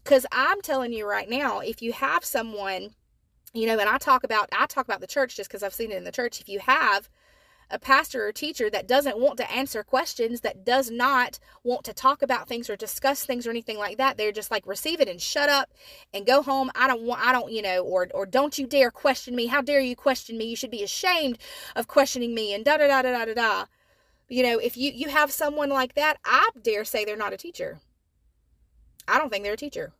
Cuz 0.02 0.24
I'm 0.32 0.62
telling 0.62 0.94
you 0.94 1.06
right 1.06 1.28
now, 1.28 1.58
if 1.58 1.82
you 1.82 1.92
have 1.92 2.24
someone, 2.24 2.94
you 3.54 3.66
know, 3.66 3.78
and 3.78 3.88
I 3.88 3.98
talk 3.98 4.24
about 4.24 4.48
I 4.52 4.66
talk 4.66 4.84
about 4.84 5.00
the 5.00 5.06
church 5.06 5.36
just 5.36 5.50
cuz 5.50 5.62
I've 5.62 5.74
seen 5.74 5.92
it 5.92 5.96
in 5.96 6.04
the 6.04 6.12
church, 6.12 6.40
if 6.40 6.48
you 6.48 6.60
have 6.60 7.08
a 7.70 7.78
pastor 7.78 8.26
or 8.26 8.32
teacher 8.32 8.70
that 8.70 8.86
doesn't 8.86 9.18
want 9.18 9.36
to 9.36 9.50
answer 9.50 9.82
questions, 9.82 10.40
that 10.40 10.64
does 10.64 10.90
not 10.90 11.38
want 11.62 11.84
to 11.84 11.92
talk 11.92 12.22
about 12.22 12.48
things 12.48 12.70
or 12.70 12.76
discuss 12.76 13.24
things 13.24 13.46
or 13.46 13.50
anything 13.50 13.76
like 13.76 13.98
that. 13.98 14.16
They're 14.16 14.32
just 14.32 14.50
like 14.50 14.66
receive 14.66 15.00
it 15.00 15.08
and 15.08 15.20
shut 15.20 15.48
up 15.48 15.70
and 16.14 16.26
go 16.26 16.42
home. 16.42 16.70
I 16.74 16.86
don't 16.86 17.02
want 17.02 17.24
I 17.24 17.32
don't, 17.32 17.52
you 17.52 17.62
know, 17.62 17.82
or 17.82 18.08
or 18.14 18.26
don't 18.26 18.58
you 18.58 18.66
dare 18.66 18.90
question 18.90 19.36
me. 19.36 19.46
How 19.46 19.60
dare 19.60 19.80
you 19.80 19.96
question 19.96 20.38
me? 20.38 20.46
You 20.46 20.56
should 20.56 20.70
be 20.70 20.82
ashamed 20.82 21.38
of 21.76 21.88
questioning 21.88 22.34
me 22.34 22.54
and 22.54 22.64
da 22.64 22.78
da 22.78 22.86
da 22.86 23.02
da 23.02 23.12
da 23.12 23.24
da 23.26 23.34
da. 23.34 23.64
You 24.28 24.42
know, 24.42 24.58
if 24.58 24.76
you 24.76 24.92
you 24.92 25.08
have 25.08 25.30
someone 25.30 25.70
like 25.70 25.94
that, 25.94 26.18
I 26.24 26.48
dare 26.62 26.84
say 26.84 27.04
they're 27.04 27.16
not 27.16 27.32
a 27.32 27.38
teacher. 27.38 27.80
I 29.06 29.18
don't 29.18 29.30
think 29.30 29.44
they're 29.44 29.54
a 29.54 29.56
teacher. 29.56 29.92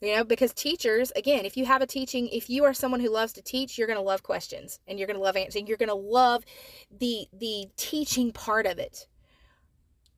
You 0.00 0.16
know, 0.16 0.24
because 0.24 0.54
teachers, 0.54 1.12
again, 1.14 1.44
if 1.44 1.58
you 1.58 1.66
have 1.66 1.82
a 1.82 1.86
teaching, 1.86 2.28
if 2.28 2.48
you 2.48 2.64
are 2.64 2.72
someone 2.72 3.00
who 3.00 3.10
loves 3.10 3.34
to 3.34 3.42
teach, 3.42 3.76
you're 3.76 3.86
going 3.86 3.98
to 3.98 4.02
love 4.02 4.22
questions 4.22 4.80
and 4.86 4.98
you're 4.98 5.06
going 5.06 5.18
to 5.18 5.22
love 5.22 5.36
answering. 5.36 5.66
You're 5.66 5.76
going 5.76 5.90
to 5.90 5.94
love 5.94 6.44
the 6.90 7.26
the 7.32 7.66
teaching 7.76 8.32
part 8.32 8.64
of 8.64 8.78
it. 8.78 9.06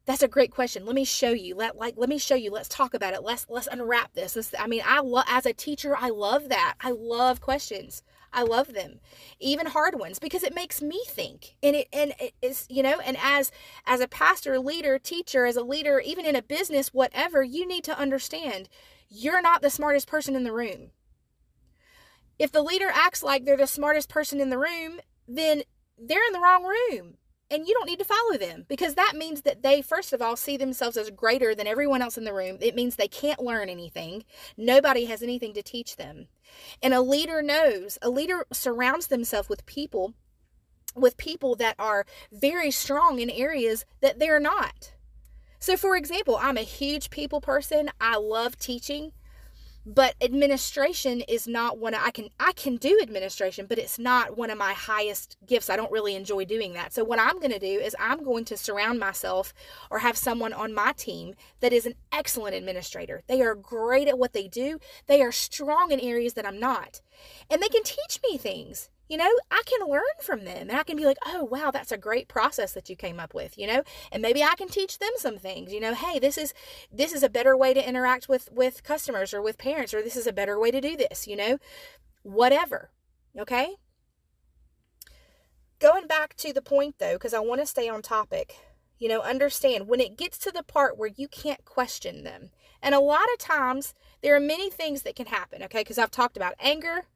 That's 0.04 0.22
a 0.22 0.28
great 0.28 0.52
question. 0.52 0.84
Let 0.84 0.94
me 0.94 1.04
show 1.04 1.30
you. 1.30 1.56
Let 1.56 1.76
like 1.76 1.94
let 1.96 2.08
me 2.08 2.18
show 2.18 2.36
you. 2.36 2.52
Let's 2.52 2.68
talk 2.68 2.94
about 2.94 3.14
it. 3.14 3.24
Let's 3.24 3.46
let's 3.48 3.66
unwrap 3.66 4.14
this. 4.14 4.34
this 4.34 4.54
I 4.56 4.68
mean, 4.68 4.82
I 4.86 5.00
love 5.00 5.24
as 5.28 5.46
a 5.46 5.52
teacher, 5.52 5.96
I 5.96 6.10
love 6.10 6.48
that. 6.48 6.74
I 6.80 6.92
love 6.92 7.40
questions. 7.40 8.02
I 8.34 8.42
love 8.44 8.72
them, 8.72 9.00
even 9.40 9.66
hard 9.66 9.98
ones, 9.98 10.18
because 10.18 10.42
it 10.42 10.54
makes 10.54 10.80
me 10.80 11.04
think. 11.06 11.56
And 11.62 11.76
it 11.76 11.88
and 11.92 12.14
it 12.18 12.34
is 12.40 12.66
you 12.70 12.82
know. 12.82 12.98
And 13.00 13.16
as 13.20 13.52
as 13.86 14.00
a 14.00 14.08
pastor, 14.08 14.58
leader, 14.58 14.98
teacher, 14.98 15.44
as 15.44 15.56
a 15.56 15.62
leader, 15.62 16.00
even 16.00 16.24
in 16.24 16.34
a 16.34 16.42
business, 16.42 16.94
whatever, 16.94 17.42
you 17.42 17.66
need 17.66 17.84
to 17.84 17.98
understand 17.98 18.68
you're 19.12 19.42
not 19.42 19.62
the 19.62 19.70
smartest 19.70 20.08
person 20.08 20.34
in 20.34 20.44
the 20.44 20.52
room. 20.52 20.90
If 22.38 22.50
the 22.50 22.62
leader 22.62 22.88
acts 22.92 23.22
like 23.22 23.44
they're 23.44 23.56
the 23.56 23.66
smartest 23.66 24.08
person 24.08 24.40
in 24.40 24.50
the 24.50 24.58
room, 24.58 25.00
then 25.28 25.62
they're 25.98 26.24
in 26.26 26.32
the 26.32 26.40
wrong 26.40 26.64
room 26.64 27.14
and 27.50 27.68
you 27.68 27.74
don't 27.74 27.86
need 27.86 27.98
to 27.98 28.04
follow 28.04 28.38
them 28.38 28.64
because 28.66 28.94
that 28.94 29.14
means 29.14 29.42
that 29.42 29.62
they 29.62 29.82
first 29.82 30.14
of 30.14 30.22
all 30.22 30.36
see 30.36 30.56
themselves 30.56 30.96
as 30.96 31.10
greater 31.10 31.54
than 31.54 31.66
everyone 31.66 32.00
else 32.00 32.16
in 32.16 32.24
the 32.24 32.32
room. 32.32 32.56
It 32.60 32.74
means 32.74 32.96
they 32.96 33.08
can't 33.08 33.42
learn 33.42 33.68
anything. 33.68 34.24
Nobody 34.56 35.04
has 35.04 35.22
anything 35.22 35.52
to 35.54 35.62
teach 35.62 35.96
them. 35.96 36.28
And 36.82 36.94
a 36.94 37.02
leader 37.02 37.42
knows 37.42 37.98
a 38.00 38.08
leader 38.08 38.46
surrounds 38.52 39.08
themselves 39.08 39.48
with 39.48 39.66
people 39.66 40.14
with 40.94 41.16
people 41.16 41.54
that 41.56 41.74
are 41.78 42.04
very 42.30 42.70
strong 42.70 43.18
in 43.18 43.30
areas 43.30 43.84
that 44.00 44.18
they're 44.18 44.40
not 44.40 44.92
so, 45.62 45.76
for 45.76 45.94
example, 45.94 46.36
I'm 46.40 46.56
a 46.56 46.62
huge 46.62 47.08
people 47.08 47.40
person. 47.40 47.88
I 48.00 48.16
love 48.16 48.58
teaching, 48.58 49.12
but 49.86 50.16
administration 50.20 51.20
is 51.20 51.46
not 51.46 51.78
one 51.78 51.94
I 51.94 52.10
can 52.10 52.30
I 52.40 52.50
can 52.50 52.78
do 52.78 52.98
administration, 53.00 53.66
but 53.68 53.78
it's 53.78 53.96
not 53.96 54.36
one 54.36 54.50
of 54.50 54.58
my 54.58 54.72
highest 54.72 55.36
gifts. 55.46 55.70
I 55.70 55.76
don't 55.76 55.92
really 55.92 56.16
enjoy 56.16 56.46
doing 56.46 56.72
that. 56.72 56.92
So 56.92 57.04
what 57.04 57.20
I'm 57.20 57.38
going 57.38 57.52
to 57.52 57.60
do 57.60 57.78
is 57.78 57.94
I'm 58.00 58.24
going 58.24 58.44
to 58.46 58.56
surround 58.56 58.98
myself 58.98 59.54
or 59.88 60.00
have 60.00 60.16
someone 60.16 60.52
on 60.52 60.74
my 60.74 60.94
team 60.96 61.36
that 61.60 61.72
is 61.72 61.86
an 61.86 61.94
excellent 62.10 62.56
administrator. 62.56 63.22
They 63.28 63.40
are 63.40 63.54
great 63.54 64.08
at 64.08 64.18
what 64.18 64.32
they 64.32 64.48
do. 64.48 64.80
They 65.06 65.22
are 65.22 65.30
strong 65.30 65.92
in 65.92 66.00
areas 66.00 66.34
that 66.34 66.44
I'm 66.44 66.58
not. 66.58 67.00
And 67.48 67.62
they 67.62 67.68
can 67.68 67.84
teach 67.84 68.18
me 68.28 68.36
things 68.36 68.90
you 69.08 69.16
know, 69.16 69.30
I 69.50 69.62
can 69.66 69.88
learn 69.88 70.02
from 70.20 70.44
them 70.44 70.70
and 70.70 70.72
I 70.72 70.82
can 70.84 70.96
be 70.96 71.04
like, 71.04 71.18
oh, 71.26 71.44
wow, 71.44 71.70
that's 71.70 71.92
a 71.92 71.98
great 71.98 72.28
process 72.28 72.72
that 72.72 72.88
you 72.88 72.96
came 72.96 73.20
up 73.20 73.34
with, 73.34 73.58
you 73.58 73.66
know, 73.66 73.82
and 74.10 74.22
maybe 74.22 74.42
I 74.42 74.54
can 74.54 74.68
teach 74.68 74.98
them 74.98 75.12
some 75.16 75.38
things, 75.38 75.72
you 75.72 75.80
know, 75.80 75.94
hey, 75.94 76.18
this 76.18 76.38
is, 76.38 76.54
this 76.90 77.12
is 77.12 77.22
a 77.22 77.28
better 77.28 77.56
way 77.56 77.74
to 77.74 77.88
interact 77.88 78.28
with, 78.28 78.50
with 78.52 78.82
customers 78.82 79.34
or 79.34 79.42
with 79.42 79.58
parents, 79.58 79.92
or 79.92 80.02
this 80.02 80.16
is 80.16 80.26
a 80.26 80.32
better 80.32 80.58
way 80.58 80.70
to 80.70 80.80
do 80.80 80.96
this, 80.96 81.26
you 81.26 81.36
know, 81.36 81.58
whatever. 82.22 82.90
Okay. 83.38 83.76
Going 85.78 86.06
back 86.06 86.36
to 86.36 86.52
the 86.52 86.62
point 86.62 86.96
though, 86.98 87.14
because 87.14 87.34
I 87.34 87.40
want 87.40 87.60
to 87.60 87.66
stay 87.66 87.88
on 87.88 88.02
topic, 88.02 88.54
you 88.98 89.08
know, 89.08 89.20
understand 89.20 89.88
when 89.88 90.00
it 90.00 90.16
gets 90.16 90.38
to 90.38 90.52
the 90.52 90.62
part 90.62 90.96
where 90.96 91.10
you 91.16 91.26
can't 91.26 91.64
question 91.64 92.22
them. 92.22 92.50
And 92.80 92.94
a 92.94 93.00
lot 93.00 93.26
of 93.32 93.38
times 93.38 93.94
there 94.22 94.34
are 94.36 94.40
many 94.40 94.70
things 94.70 95.02
that 95.02 95.16
can 95.16 95.26
happen, 95.26 95.62
okay? 95.64 95.80
Because 95.80 95.98
I've 95.98 96.10
talked 96.10 96.36
about 96.36 96.54
anger, 96.60 97.06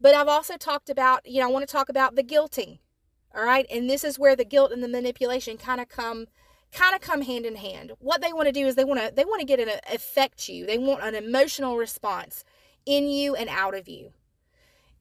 but 0.00 0.14
I've 0.14 0.28
also 0.28 0.56
talked 0.56 0.90
about, 0.90 1.26
you 1.26 1.40
know, 1.40 1.48
I 1.48 1.52
want 1.52 1.66
to 1.66 1.72
talk 1.72 1.88
about 1.88 2.16
the 2.16 2.22
guilting. 2.22 2.78
All 3.34 3.44
right? 3.44 3.66
And 3.70 3.88
this 3.88 4.04
is 4.04 4.18
where 4.18 4.36
the 4.36 4.44
guilt 4.44 4.72
and 4.72 4.82
the 4.82 4.88
manipulation 4.88 5.56
kind 5.56 5.80
of 5.80 5.88
come 5.88 6.26
kind 6.72 6.94
of 6.94 7.00
come 7.00 7.22
hand 7.22 7.46
in 7.46 7.56
hand. 7.56 7.92
What 7.98 8.20
they 8.20 8.32
want 8.32 8.46
to 8.46 8.52
do 8.52 8.66
is 8.66 8.74
they 8.74 8.84
want 8.84 9.00
to 9.00 9.12
they 9.14 9.24
want 9.24 9.40
to 9.40 9.46
get 9.46 9.60
an 9.60 9.68
affect 9.92 10.48
you. 10.48 10.66
They 10.66 10.78
want 10.78 11.02
an 11.02 11.14
emotional 11.14 11.76
response 11.76 12.44
in 12.84 13.08
you 13.08 13.34
and 13.34 13.48
out 13.48 13.74
of 13.74 13.88
you. 13.88 14.12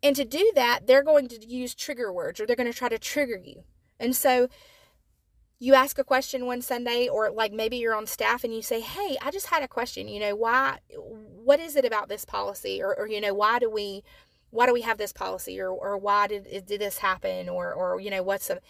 And 0.04 0.16
to 0.16 0.26
do 0.26 0.52
that, 0.56 0.82
they're 0.86 1.04
going 1.04 1.28
to 1.30 1.48
use 1.48 1.74
trigger 1.74 2.12
words 2.12 2.40
or 2.40 2.46
they're 2.46 2.56
going 2.56 2.72
to 2.72 2.78
try 2.78 2.90
to 2.90 3.00
trigger 3.00 3.42
you. 3.44 3.64
And 4.00 4.16
so 4.16 4.50
you 5.58 5.74
ask 5.74 5.98
a 5.98 6.04
question 6.04 6.46
one 6.46 6.62
Sunday, 6.62 7.08
or 7.08 7.32
like 7.32 7.54
maybe 7.54 7.78
you're 7.78 7.96
on 7.96 8.06
staff 8.06 8.44
and 8.44 8.54
you 8.54 8.62
say, 8.62 8.82
Hey, 8.82 9.18
I 9.22 9.32
just 9.32 9.48
had 9.48 9.64
a 9.64 9.68
question. 9.68 10.08
You 10.08 10.20
know, 10.20 10.36
why, 10.36 10.80
what 10.94 11.60
is 11.60 11.76
it 11.76 11.86
about 11.86 12.10
this 12.10 12.26
policy? 12.26 12.84
Or, 12.84 12.96
or 12.96 13.08
you 13.08 13.22
know, 13.22 13.34
why 13.34 13.60
do 13.60 13.70
we 13.70 14.04
why 14.50 14.66
do 14.66 14.74
we 14.74 14.82
have 14.82 14.98
this 14.98 15.14
policy 15.14 15.60
or, 15.60 15.70
or 15.70 15.98
why 15.98 16.28
did, 16.28 16.66
did 16.66 16.82
this 16.82 17.00
happen 17.00 17.50
or, 17.50 17.74
or, 17.74 18.00
you 18.00 18.10
know, 18.10 18.24
what's 18.24 18.48
the, 18.48 18.62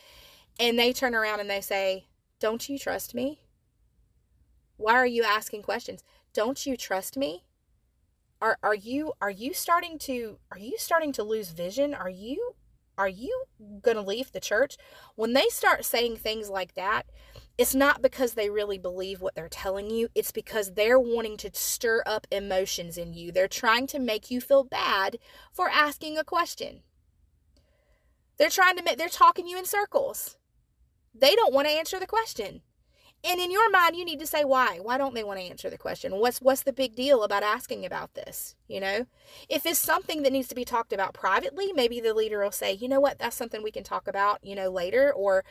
and 0.59 0.79
they 0.79 0.93
turn 0.93 1.13
around 1.13 1.39
and 1.39 1.49
they 1.49 1.61
say, 1.61 2.07
don't 2.39 2.67
you 2.67 2.79
trust 2.79 3.13
me? 3.13 3.41
Why 4.77 4.93
are 4.93 5.05
you 5.05 5.23
asking 5.23 5.63
questions? 5.63 6.03
Don't 6.33 6.65
you 6.65 6.75
trust 6.75 7.17
me? 7.17 7.45
Are, 8.41 8.57
are 8.61 8.75
you, 8.75 9.13
are 9.21 9.29
you 9.29 9.53
starting 9.53 9.97
to, 9.99 10.39
are 10.51 10.59
you 10.59 10.75
starting 10.77 11.13
to 11.13 11.23
lose 11.23 11.49
vision? 11.49 11.93
Are 11.93 12.09
you, 12.09 12.55
are 12.97 13.07
you 13.07 13.45
going 13.81 13.95
to 13.95 14.03
leave 14.03 14.31
the 14.31 14.39
church? 14.39 14.77
When 15.15 15.33
they 15.33 15.47
start 15.49 15.85
saying 15.85 16.17
things 16.17 16.49
like 16.49 16.75
that, 16.75 17.05
it's 17.57 17.75
not 17.75 18.01
because 18.01 18.33
they 18.33 18.49
really 18.49 18.77
believe 18.77 19.21
what 19.21 19.35
they're 19.35 19.47
telling 19.47 19.89
you. 19.89 20.09
It's 20.13 20.31
because 20.31 20.73
they're 20.73 20.99
wanting 20.99 21.37
to 21.37 21.49
stir 21.53 22.03
up 22.05 22.27
emotions 22.31 22.97
in 22.97 23.13
you. 23.13 23.31
They're 23.31 23.47
trying 23.47 23.87
to 23.87 23.99
make 23.99 24.29
you 24.29 24.41
feel 24.41 24.63
bad 24.63 25.17
for 25.53 25.69
asking 25.69 26.17
a 26.17 26.23
question. 26.23 26.81
They're 28.37 28.49
trying 28.49 28.75
to 28.77 28.83
make, 28.83 28.97
they're 28.97 29.07
talking 29.07 29.47
you 29.47 29.57
in 29.57 29.65
circles. 29.65 30.37
They 31.13 31.33
don't 31.35 31.53
want 31.53 31.67
to 31.67 31.73
answer 31.73 31.97
the 31.97 32.07
question. 32.07 32.61
And 33.23 33.39
in 33.39 33.49
your 33.49 33.71
mind, 33.71 33.95
you 33.95 34.05
need 34.05 34.19
to 34.19 34.27
say 34.27 34.43
why. 34.43 34.77
Why 34.81 34.99
don't 34.99 35.15
they 35.15 35.23
want 35.23 35.39
to 35.39 35.45
answer 35.45 35.69
the 35.69 35.79
question? 35.79 36.17
What's 36.17 36.39
what's 36.41 36.61
the 36.61 36.73
big 36.73 36.95
deal 36.95 37.23
about 37.23 37.41
asking 37.41 37.83
about 37.83 38.13
this? 38.13 38.55
You 38.67 38.79
know, 38.79 39.07
if 39.49 39.65
it's 39.65 39.79
something 39.79 40.21
that 40.21 40.31
needs 40.31 40.47
to 40.49 40.55
be 40.55 40.65
talked 40.65 40.93
about 40.93 41.15
privately, 41.15 41.73
maybe 41.73 41.99
the 41.99 42.13
leader 42.13 42.43
will 42.43 42.51
say, 42.51 42.73
you 42.73 42.87
know 42.87 42.99
what, 42.99 43.17
that's 43.17 43.35
something 43.35 43.63
we 43.63 43.71
can 43.71 43.83
talk 43.83 44.07
about, 44.07 44.43
you 44.43 44.53
know, 44.53 44.69
later, 44.69 45.11
or 45.11 45.43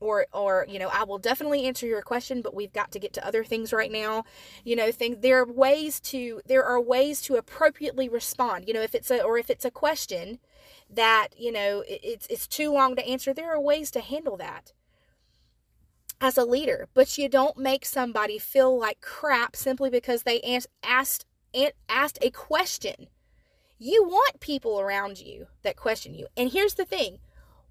or 0.00 0.26
or 0.32 0.66
you 0.68 0.78
know 0.78 0.88
i 0.92 1.04
will 1.04 1.18
definitely 1.18 1.64
answer 1.64 1.86
your 1.86 2.02
question 2.02 2.42
but 2.42 2.54
we've 2.54 2.72
got 2.72 2.90
to 2.90 2.98
get 2.98 3.12
to 3.12 3.26
other 3.26 3.44
things 3.44 3.72
right 3.72 3.92
now 3.92 4.24
you 4.64 4.76
know 4.76 4.92
things 4.92 5.18
there 5.20 5.40
are 5.40 5.50
ways 5.50 6.00
to 6.00 6.40
there 6.46 6.64
are 6.64 6.80
ways 6.80 7.20
to 7.20 7.36
appropriately 7.36 8.08
respond 8.08 8.66
you 8.66 8.74
know 8.74 8.82
if 8.82 8.94
it's 8.94 9.10
a 9.10 9.22
or 9.22 9.38
if 9.38 9.50
it's 9.50 9.64
a 9.64 9.70
question 9.70 10.38
that 10.88 11.28
you 11.36 11.50
know 11.50 11.82
it's 11.88 12.26
it's 12.28 12.46
too 12.46 12.72
long 12.72 12.94
to 12.94 13.06
answer 13.06 13.32
there 13.32 13.52
are 13.52 13.60
ways 13.60 13.90
to 13.90 14.00
handle 14.00 14.36
that 14.36 14.72
as 16.20 16.38
a 16.38 16.44
leader, 16.44 16.88
but 16.94 17.18
you 17.18 17.28
don't 17.28 17.58
make 17.58 17.84
somebody 17.84 18.38
feel 18.38 18.78
like 18.78 19.00
crap 19.00 19.54
simply 19.56 19.90
because 19.90 20.22
they 20.22 20.40
asked 20.82 21.26
asked 21.88 22.18
a 22.22 22.30
question. 22.30 23.08
You 23.78 24.04
want 24.04 24.40
people 24.40 24.80
around 24.80 25.18
you 25.18 25.48
that 25.62 25.76
question 25.76 26.14
you. 26.14 26.26
And 26.36 26.50
here's 26.50 26.74
the 26.74 26.84
thing, 26.84 27.18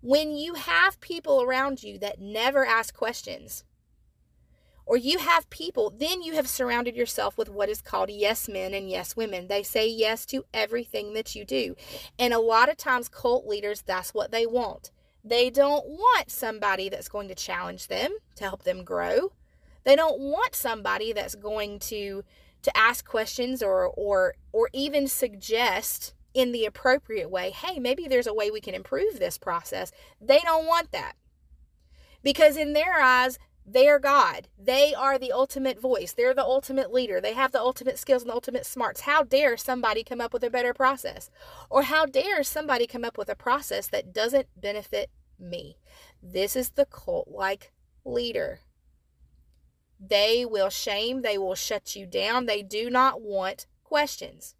when 0.05 0.37
you 0.37 0.53
have 0.53 1.01
people 1.01 1.41
around 1.41 1.81
you 1.81 1.97
that 1.97 2.21
never 2.21 2.63
ask 2.63 2.93
questions, 2.93 3.63
or 4.85 4.97
you 4.97 5.17
have 5.17 5.49
people, 5.49 5.89
then 5.89 6.21
you 6.21 6.33
have 6.33 6.47
surrounded 6.47 6.95
yourself 6.95 7.39
with 7.39 7.49
what 7.49 7.69
is 7.69 7.81
called 7.81 8.11
yes 8.11 8.47
men 8.47 8.75
and 8.75 8.87
yes 8.87 9.15
women. 9.15 9.47
They 9.47 9.63
say 9.63 9.87
yes 9.87 10.27
to 10.27 10.45
everything 10.53 11.15
that 11.15 11.33
you 11.33 11.43
do. 11.43 11.75
And 12.19 12.35
a 12.35 12.39
lot 12.39 12.69
of 12.69 12.77
times, 12.77 13.09
cult 13.09 13.47
leaders, 13.47 13.81
that's 13.81 14.13
what 14.13 14.29
they 14.29 14.45
want. 14.45 14.91
They 15.23 15.49
don't 15.49 15.87
want 15.87 16.29
somebody 16.29 16.87
that's 16.87 17.09
going 17.09 17.27
to 17.29 17.35
challenge 17.35 17.87
them 17.87 18.15
to 18.35 18.43
help 18.43 18.63
them 18.63 18.83
grow. 18.83 19.31
They 19.85 19.95
don't 19.95 20.19
want 20.19 20.53
somebody 20.53 21.13
that's 21.13 21.33
going 21.33 21.79
to 21.79 22.23
to 22.61 22.77
ask 22.77 23.07
questions 23.07 23.63
or 23.63 23.87
or 23.87 24.35
or 24.51 24.69
even 24.71 25.07
suggest 25.07 26.14
in 26.35 26.51
the 26.51 26.65
appropriate 26.65 27.31
way, 27.31 27.49
hey, 27.49 27.79
maybe 27.79 28.07
there's 28.07 28.27
a 28.27 28.33
way 28.33 28.51
we 28.51 28.61
can 28.61 28.75
improve 28.75 29.17
this 29.17 29.37
process. 29.37 29.91
They 30.21 30.39
don't 30.43 30.67
want 30.67 30.91
that. 30.91 31.13
Because 32.21 32.57
in 32.57 32.73
their 32.73 33.01
eyes, 33.01 33.39
they 33.65 33.87
are 33.87 33.99
God. 33.99 34.49
They 34.59 34.93
are 34.93 35.17
the 35.17 35.31
ultimate 35.31 35.79
voice. 35.79 36.11
They're 36.13 36.33
the 36.33 36.43
ultimate 36.43 36.93
leader. 36.93 37.21
They 37.21 37.33
have 37.33 37.51
the 37.51 37.61
ultimate 37.61 37.97
skills 37.97 38.21
and 38.21 38.29
the 38.29 38.35
ultimate 38.35 38.65
smarts. 38.65 39.01
How 39.01 39.23
dare 39.23 39.57
somebody 39.57 40.03
come 40.03 40.21
up 40.21 40.33
with 40.33 40.43
a 40.43 40.49
better 40.49 40.73
process? 40.73 41.31
Or 41.69 41.83
how 41.83 42.05
dare 42.05 42.43
somebody 42.43 42.85
come 42.85 43.05
up 43.05 43.17
with 43.17 43.29
a 43.29 43.35
process 43.35 43.87
that 43.87 44.13
doesn't 44.13 44.47
benefit 44.59 45.09
me? 45.39 45.77
This 46.21 46.55
is 46.55 46.71
the 46.71 46.85
cult 46.85 47.29
like 47.29 47.71
leader. 48.03 48.59
They 49.99 50.45
will 50.45 50.69
shame, 50.69 51.21
they 51.21 51.37
will 51.37 51.55
shut 51.55 51.95
you 51.95 52.05
down. 52.05 52.45
They 52.45 52.61
do 52.61 52.89
not 52.89 53.21
want 53.21 53.67
questions. 53.83 54.55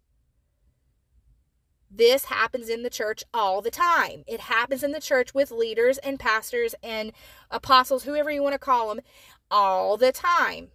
This 1.90 2.24
happens 2.26 2.68
in 2.68 2.82
the 2.82 2.90
church 2.90 3.24
all 3.32 3.62
the 3.62 3.70
time. 3.70 4.24
It 4.26 4.40
happens 4.40 4.82
in 4.82 4.92
the 4.92 5.00
church 5.00 5.34
with 5.34 5.50
leaders 5.50 5.98
and 5.98 6.18
pastors 6.18 6.74
and 6.82 7.12
apostles, 7.50 8.04
whoever 8.04 8.30
you 8.30 8.42
want 8.42 8.54
to 8.54 8.58
call 8.58 8.88
them, 8.88 9.04
all 9.50 9.96
the 9.96 10.12
time. 10.12 10.68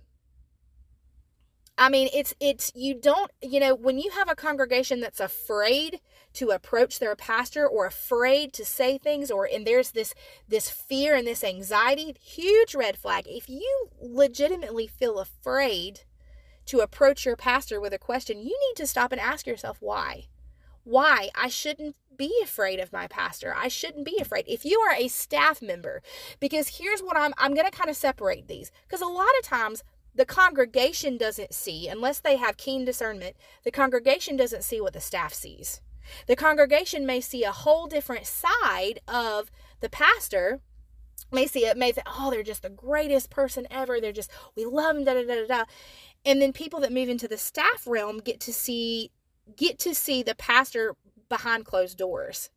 I 1.77 1.89
mean, 1.89 2.09
it's 2.13 2.33
it's 2.39 2.71
you 2.75 2.93
don't, 2.93 3.31
you 3.41 3.59
know, 3.59 3.73
when 3.73 3.97
you 3.97 4.11
have 4.11 4.29
a 4.29 4.35
congregation 4.35 4.99
that's 4.99 5.19
afraid 5.19 5.99
to 6.33 6.49
approach 6.49 6.99
their 6.99 7.15
pastor 7.15 7.67
or 7.67 7.85
afraid 7.85 8.53
to 8.53 8.65
say 8.65 8.97
things 8.97 9.31
or 9.31 9.49
and 9.51 9.65
there's 9.65 9.91
this 9.91 10.13
this 10.47 10.69
fear 10.69 11.15
and 11.15 11.25
this 11.25 11.43
anxiety, 11.43 12.15
huge 12.21 12.75
red 12.75 12.97
flag. 12.97 13.25
If 13.27 13.49
you 13.49 13.89
legitimately 13.99 14.87
feel 14.87 15.19
afraid 15.19 16.01
to 16.67 16.81
approach 16.81 17.25
your 17.25 17.35
pastor 17.35 17.81
with 17.81 17.93
a 17.93 17.99
question, 17.99 18.37
you 18.39 18.57
need 18.69 18.75
to 18.75 18.85
stop 18.85 19.11
and 19.11 19.19
ask 19.19 19.47
yourself 19.47 19.77
why 19.79 20.27
why 20.83 21.29
I 21.35 21.47
shouldn't 21.47 21.95
be 22.17 22.33
afraid 22.43 22.79
of 22.79 22.93
my 22.93 23.07
pastor. 23.07 23.53
I 23.55 23.67
shouldn't 23.67 24.05
be 24.05 24.17
afraid. 24.19 24.45
If 24.47 24.65
you 24.65 24.79
are 24.79 24.95
a 24.95 25.07
staff 25.07 25.61
member, 25.61 26.01
because 26.39 26.77
here's 26.77 27.01
what 27.01 27.17
I'm 27.17 27.33
I'm 27.37 27.53
going 27.53 27.65
to 27.65 27.77
kind 27.77 27.89
of 27.89 27.95
separate 27.95 28.47
these 28.47 28.71
because 28.87 29.01
a 29.01 29.07
lot 29.07 29.29
of 29.39 29.45
times 29.45 29.83
the 30.13 30.25
congregation 30.25 31.17
doesn't 31.17 31.53
see 31.53 31.87
unless 31.87 32.19
they 32.19 32.37
have 32.37 32.57
keen 32.57 32.85
discernment, 32.85 33.35
the 33.63 33.71
congregation 33.71 34.35
doesn't 34.35 34.63
see 34.63 34.81
what 34.81 34.93
the 34.93 35.01
staff 35.01 35.33
sees. 35.33 35.81
The 36.27 36.35
congregation 36.35 37.05
may 37.05 37.21
see 37.21 37.43
a 37.43 37.51
whole 37.51 37.87
different 37.87 38.25
side 38.25 38.99
of 39.07 39.51
the 39.79 39.89
pastor 39.89 40.61
may 41.31 41.47
see 41.47 41.65
it, 41.65 41.77
may 41.77 41.91
think, 41.91 42.07
oh, 42.09 42.29
they're 42.29 42.43
just 42.43 42.63
the 42.63 42.69
greatest 42.69 43.29
person 43.29 43.65
ever. 43.71 44.01
They're 44.01 44.11
just, 44.11 44.31
we 44.55 44.65
love 44.65 44.95
them, 44.95 45.05
da 45.05 45.13
da 45.13 45.23
da 45.23 45.47
da. 45.47 45.63
And 46.25 46.41
then 46.41 46.53
people 46.53 46.79
that 46.81 46.91
move 46.91 47.09
into 47.09 47.27
the 47.27 47.37
staff 47.37 47.87
realm 47.87 48.19
get 48.19 48.39
to 48.41 48.53
see 48.53 49.11
get 49.55 49.79
to 49.79 49.95
see 49.95 50.23
the 50.23 50.35
pastor 50.35 50.95
behind 51.29 51.65
closed 51.65 51.97
doors. 51.97 52.49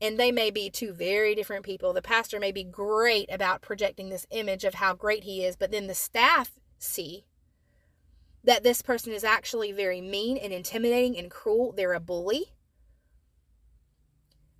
And 0.00 0.18
they 0.18 0.32
may 0.32 0.50
be 0.50 0.68
two 0.68 0.92
very 0.92 1.34
different 1.34 1.64
people. 1.64 1.92
The 1.92 2.02
pastor 2.02 2.40
may 2.40 2.52
be 2.52 2.64
great 2.64 3.32
about 3.32 3.62
projecting 3.62 4.08
this 4.08 4.26
image 4.30 4.64
of 4.64 4.74
how 4.74 4.94
great 4.94 5.24
he 5.24 5.44
is, 5.44 5.56
but 5.56 5.70
then 5.70 5.86
the 5.86 5.94
staff 5.94 6.52
see 6.78 7.24
that 8.42 8.62
this 8.62 8.82
person 8.82 9.12
is 9.12 9.22
actually 9.22 9.70
very 9.70 10.00
mean 10.00 10.36
and 10.38 10.52
intimidating 10.52 11.16
and 11.16 11.30
cruel. 11.30 11.72
They're 11.72 11.92
a 11.92 12.00
bully. 12.00 12.52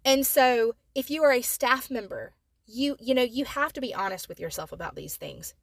And 0.05 0.27
so, 0.27 0.75
if 0.95 1.11
you 1.11 1.23
are 1.23 1.33
a 1.33 1.43
staff 1.43 1.91
member, 1.91 2.35
you 2.67 2.97
you 3.01 3.15
know, 3.15 3.23
you 3.23 3.45
have 3.45 3.73
to 3.75 3.81
be 3.81 3.95
honest 3.95 4.29
with 4.29 4.41
yourself 4.41 4.73
about 4.73 4.97
these 4.97 5.17
things. 5.17 5.55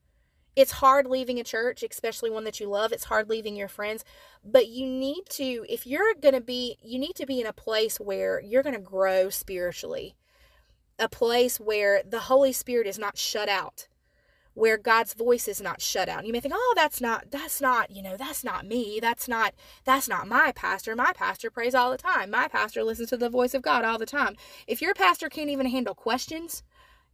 It's 0.57 0.71
hard 0.71 1.05
leaving 1.05 1.39
a 1.39 1.43
church, 1.43 1.83
especially 1.83 2.31
one 2.31 2.43
that 2.45 2.59
you 2.59 2.67
love. 2.67 2.91
It's 2.91 3.03
hard 3.03 3.29
leaving 3.29 3.55
your 3.55 3.67
friends. 3.67 4.03
But 4.43 4.67
you 4.67 4.87
need 4.87 5.25
to, 5.29 5.63
if 5.69 5.85
you're 5.85 6.15
going 6.19 6.33
to 6.33 6.41
be, 6.41 6.77
you 6.81 6.97
need 6.97 7.13
to 7.17 7.27
be 7.27 7.39
in 7.39 7.45
a 7.45 7.53
place 7.53 7.99
where 7.99 8.41
you're 8.41 8.63
going 8.63 8.73
to 8.73 8.81
grow 8.81 9.29
spiritually, 9.29 10.15
a 10.97 11.07
place 11.07 11.59
where 11.59 12.01
the 12.03 12.21
Holy 12.21 12.51
Spirit 12.51 12.87
is 12.87 12.97
not 12.97 13.19
shut 13.19 13.47
out 13.47 13.87
where 14.55 14.79
God's 14.79 15.13
voice 15.13 15.47
is 15.47 15.61
not 15.61 15.79
shut 15.79 16.09
out. 16.09 16.25
You 16.25 16.33
may 16.33 16.39
think, 16.39 16.55
"Oh, 16.57 16.73
that's 16.75 16.99
not 16.99 17.29
that's 17.29 17.61
not, 17.61 17.91
you 17.91 18.01
know, 18.01 18.17
that's 18.17 18.43
not 18.43 18.65
me. 18.65 18.97
That's 18.99 19.27
not 19.27 19.53
that's 19.83 20.07
not 20.07 20.27
my 20.27 20.51
pastor. 20.51 20.95
My 20.95 21.13
pastor 21.13 21.51
prays 21.51 21.75
all 21.75 21.91
the 21.91 21.97
time. 21.97 22.31
My 22.31 22.47
pastor 22.47 22.83
listens 22.83 23.09
to 23.09 23.17
the 23.17 23.29
voice 23.29 23.53
of 23.53 23.61
God 23.61 23.85
all 23.85 23.99
the 23.99 24.07
time." 24.07 24.35
If 24.65 24.81
your 24.81 24.95
pastor 24.95 25.29
can't 25.29 25.51
even 25.51 25.67
handle 25.67 25.93
questions, 25.93 26.63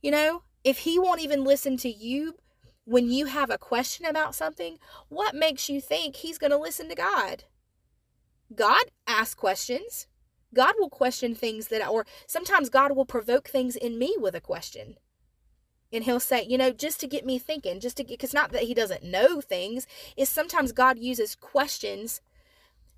you 0.02 0.10
know, 0.10 0.44
if 0.64 0.80
he 0.80 0.98
won't 0.98 1.20
even 1.20 1.44
listen 1.44 1.76
to 1.78 1.90
you 1.90 2.36
when 2.86 3.10
you 3.10 3.28
have 3.28 3.50
a 3.50 3.58
question 3.58 4.06
about 4.06 4.36
something, 4.36 4.78
what 5.10 5.36
makes 5.36 5.70
you 5.70 5.80
think 5.80 6.18
he's 6.18 6.38
going 6.38 6.52
to 6.52 6.58
listen 6.58 6.90
to 6.90 6.96
God? 6.96 7.46
God 8.54 8.86
asks 9.08 9.36
questions. 9.36 10.08
God 10.54 10.76
will 10.78 10.90
question 10.90 11.34
things 11.34 11.68
that, 11.68 11.88
or 11.88 12.06
sometimes 12.28 12.70
God 12.70 12.96
will 12.96 13.06
provoke 13.06 13.48
things 13.48 13.76
in 13.76 13.98
me 13.98 14.16
with 14.20 14.36
a 14.36 14.42
question. 14.42 14.98
And 15.92 16.04
he'll 16.04 16.20
say, 16.20 16.44
you 16.44 16.58
know, 16.58 16.72
just 16.72 17.00
to 17.02 17.08
get 17.08 17.26
me 17.26 17.40
thinking, 17.40 17.80
just 17.80 17.98
to 17.98 18.04
get, 18.04 18.20
because 18.20 18.34
not 18.34 18.52
that 18.52 18.64
he 18.64 18.74
doesn't 18.74 19.04
know 19.04 19.42
things, 19.42 19.88
is 20.18 20.30
sometimes 20.30 20.72
God 20.72 21.00
uses 21.00 21.36
questions 21.36 22.22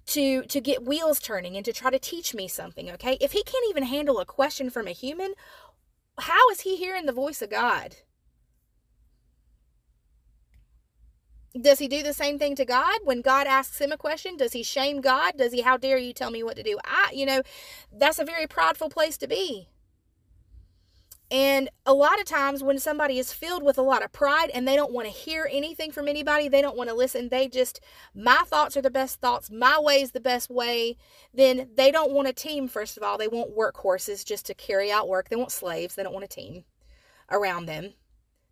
to 0.05 0.43
to 0.43 0.61
get 0.61 0.85
wheels 0.85 1.19
turning 1.19 1.55
and 1.55 1.65
to 1.65 1.73
try 1.73 1.89
to 1.89 1.99
teach 1.99 2.35
me 2.35 2.47
something 2.47 2.91
okay 2.91 3.17
if 3.19 3.31
he 3.31 3.43
can't 3.43 3.65
even 3.69 3.83
handle 3.83 4.19
a 4.19 4.25
question 4.25 4.69
from 4.69 4.87
a 4.87 4.91
human 4.91 5.33
how 6.19 6.49
is 6.51 6.61
he 6.61 6.75
hearing 6.75 7.05
the 7.05 7.11
voice 7.11 7.41
of 7.41 7.49
god 7.49 7.95
Does 11.59 11.79
he 11.79 11.87
do 11.87 12.03
the 12.03 12.13
same 12.13 12.37
thing 12.37 12.55
to 12.55 12.65
God 12.65 12.99
when 13.05 13.21
God 13.21 13.47
asks 13.47 13.79
him 13.79 13.91
a 13.91 13.97
question? 13.97 14.35
Does 14.35 14.53
he 14.53 14.61
shame 14.61 14.99
God? 14.99 15.37
Does 15.37 15.53
he, 15.53 15.61
how 15.61 15.77
dare 15.77 15.97
you 15.97 16.11
tell 16.11 16.31
me 16.31 16.43
what 16.43 16.57
to 16.57 16.63
do? 16.63 16.77
I, 16.83 17.11
you 17.13 17.25
know, 17.25 17.43
that's 17.91 18.19
a 18.19 18.25
very 18.25 18.45
prideful 18.45 18.89
place 18.89 19.17
to 19.19 19.27
be. 19.27 19.69
And 21.31 21.69
a 21.85 21.93
lot 21.93 22.19
of 22.19 22.25
times 22.25 22.61
when 22.61 22.77
somebody 22.77 23.17
is 23.17 23.33
filled 23.33 23.63
with 23.63 23.79
a 23.79 23.81
lot 23.81 24.03
of 24.03 24.11
pride 24.11 24.51
and 24.53 24.67
they 24.67 24.75
don't 24.75 24.93
want 24.93 25.07
to 25.07 25.13
hear 25.13 25.49
anything 25.51 25.91
from 25.91 26.07
anybody, 26.07 26.47
they 26.47 26.61
don't 26.61 26.77
want 26.77 26.89
to 26.89 26.95
listen, 26.95 27.29
they 27.29 27.47
just, 27.47 27.79
my 28.13 28.43
thoughts 28.45 28.77
are 28.77 28.81
the 28.81 28.91
best 28.91 29.21
thoughts, 29.21 29.49
my 29.49 29.79
way 29.79 30.01
is 30.01 30.11
the 30.11 30.19
best 30.19 30.51
way, 30.51 30.97
then 31.33 31.69
they 31.75 31.89
don't 31.89 32.11
want 32.11 32.27
a 32.27 32.33
team, 32.33 32.67
first 32.67 32.95
of 32.95 33.01
all. 33.01 33.17
They 33.17 33.27
want 33.27 33.57
workhorses 33.57 34.23
just 34.23 34.45
to 34.47 34.53
carry 34.53 34.91
out 34.91 35.07
work. 35.07 35.29
They 35.29 35.35
want 35.35 35.51
slaves. 35.51 35.95
They 35.95 36.03
don't 36.03 36.13
want 36.13 36.25
a 36.25 36.27
team 36.27 36.63
around 37.31 37.65
them. 37.65 37.93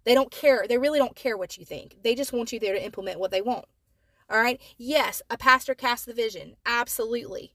They 0.06 0.14
don't 0.14 0.32
care. 0.32 0.66
They 0.68 0.78
really 0.78 1.00
don't 1.00 1.16
care 1.16 1.38
what 1.38 1.58
you 1.58 1.66
think. 1.66 1.98
They 2.04 2.16
just 2.16 2.34
want 2.34 2.52
you 2.52 2.60
there 2.60 2.74
to 2.74 2.84
implement 2.84 3.20
what 3.20 3.32
they 3.32 3.42
want. 3.42 3.66
All 4.30 4.42
right. 4.42 4.60
Yes, 4.78 5.22
a 5.30 5.38
pastor 5.38 5.76
casts 5.76 6.06
the 6.06 6.14
vision. 6.14 6.56
Absolutely. 6.66 7.54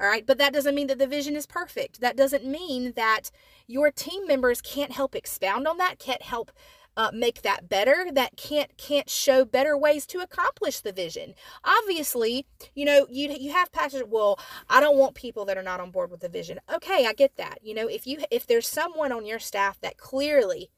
All 0.00 0.06
right. 0.06 0.26
But 0.26 0.38
that 0.38 0.52
doesn't 0.52 0.74
mean 0.74 0.88
that 0.88 0.98
the 0.98 1.06
vision 1.06 1.36
is 1.36 1.46
perfect. 1.46 2.00
That 2.00 2.16
doesn't 2.16 2.44
mean 2.44 2.92
that 2.96 3.30
your 3.66 3.90
team 3.90 4.26
members 4.26 4.60
can't 4.60 4.92
help 4.92 5.14
expound 5.14 5.66
on 5.66 5.78
that, 5.78 5.98
can't 5.98 6.22
help 6.22 6.52
uh, 6.96 7.10
make 7.14 7.42
that 7.42 7.68
better 7.68 8.06
that 8.12 8.36
can't 8.36 8.76
can't 8.76 9.08
show 9.08 9.44
better 9.44 9.76
ways 9.76 10.06
to 10.06 10.18
accomplish 10.18 10.80
the 10.80 10.92
vision 10.92 11.34
obviously 11.64 12.44
you 12.74 12.84
know 12.84 13.06
you 13.10 13.30
you 13.30 13.50
have 13.50 13.72
pastors 13.72 14.02
well 14.06 14.38
i 14.68 14.78
don't 14.78 14.98
want 14.98 15.14
people 15.14 15.44
that 15.44 15.56
are 15.56 15.62
not 15.62 15.80
on 15.80 15.90
board 15.90 16.10
with 16.10 16.20
the 16.20 16.28
vision 16.28 16.60
okay 16.72 17.06
i 17.06 17.14
get 17.14 17.34
that 17.36 17.58
you 17.62 17.74
know 17.74 17.88
if 17.88 18.06
you 18.06 18.18
if 18.30 18.46
there's 18.46 18.68
someone 18.68 19.10
on 19.10 19.24
your 19.24 19.38
staff 19.38 19.80
that 19.80 19.96
clearly 19.96 20.70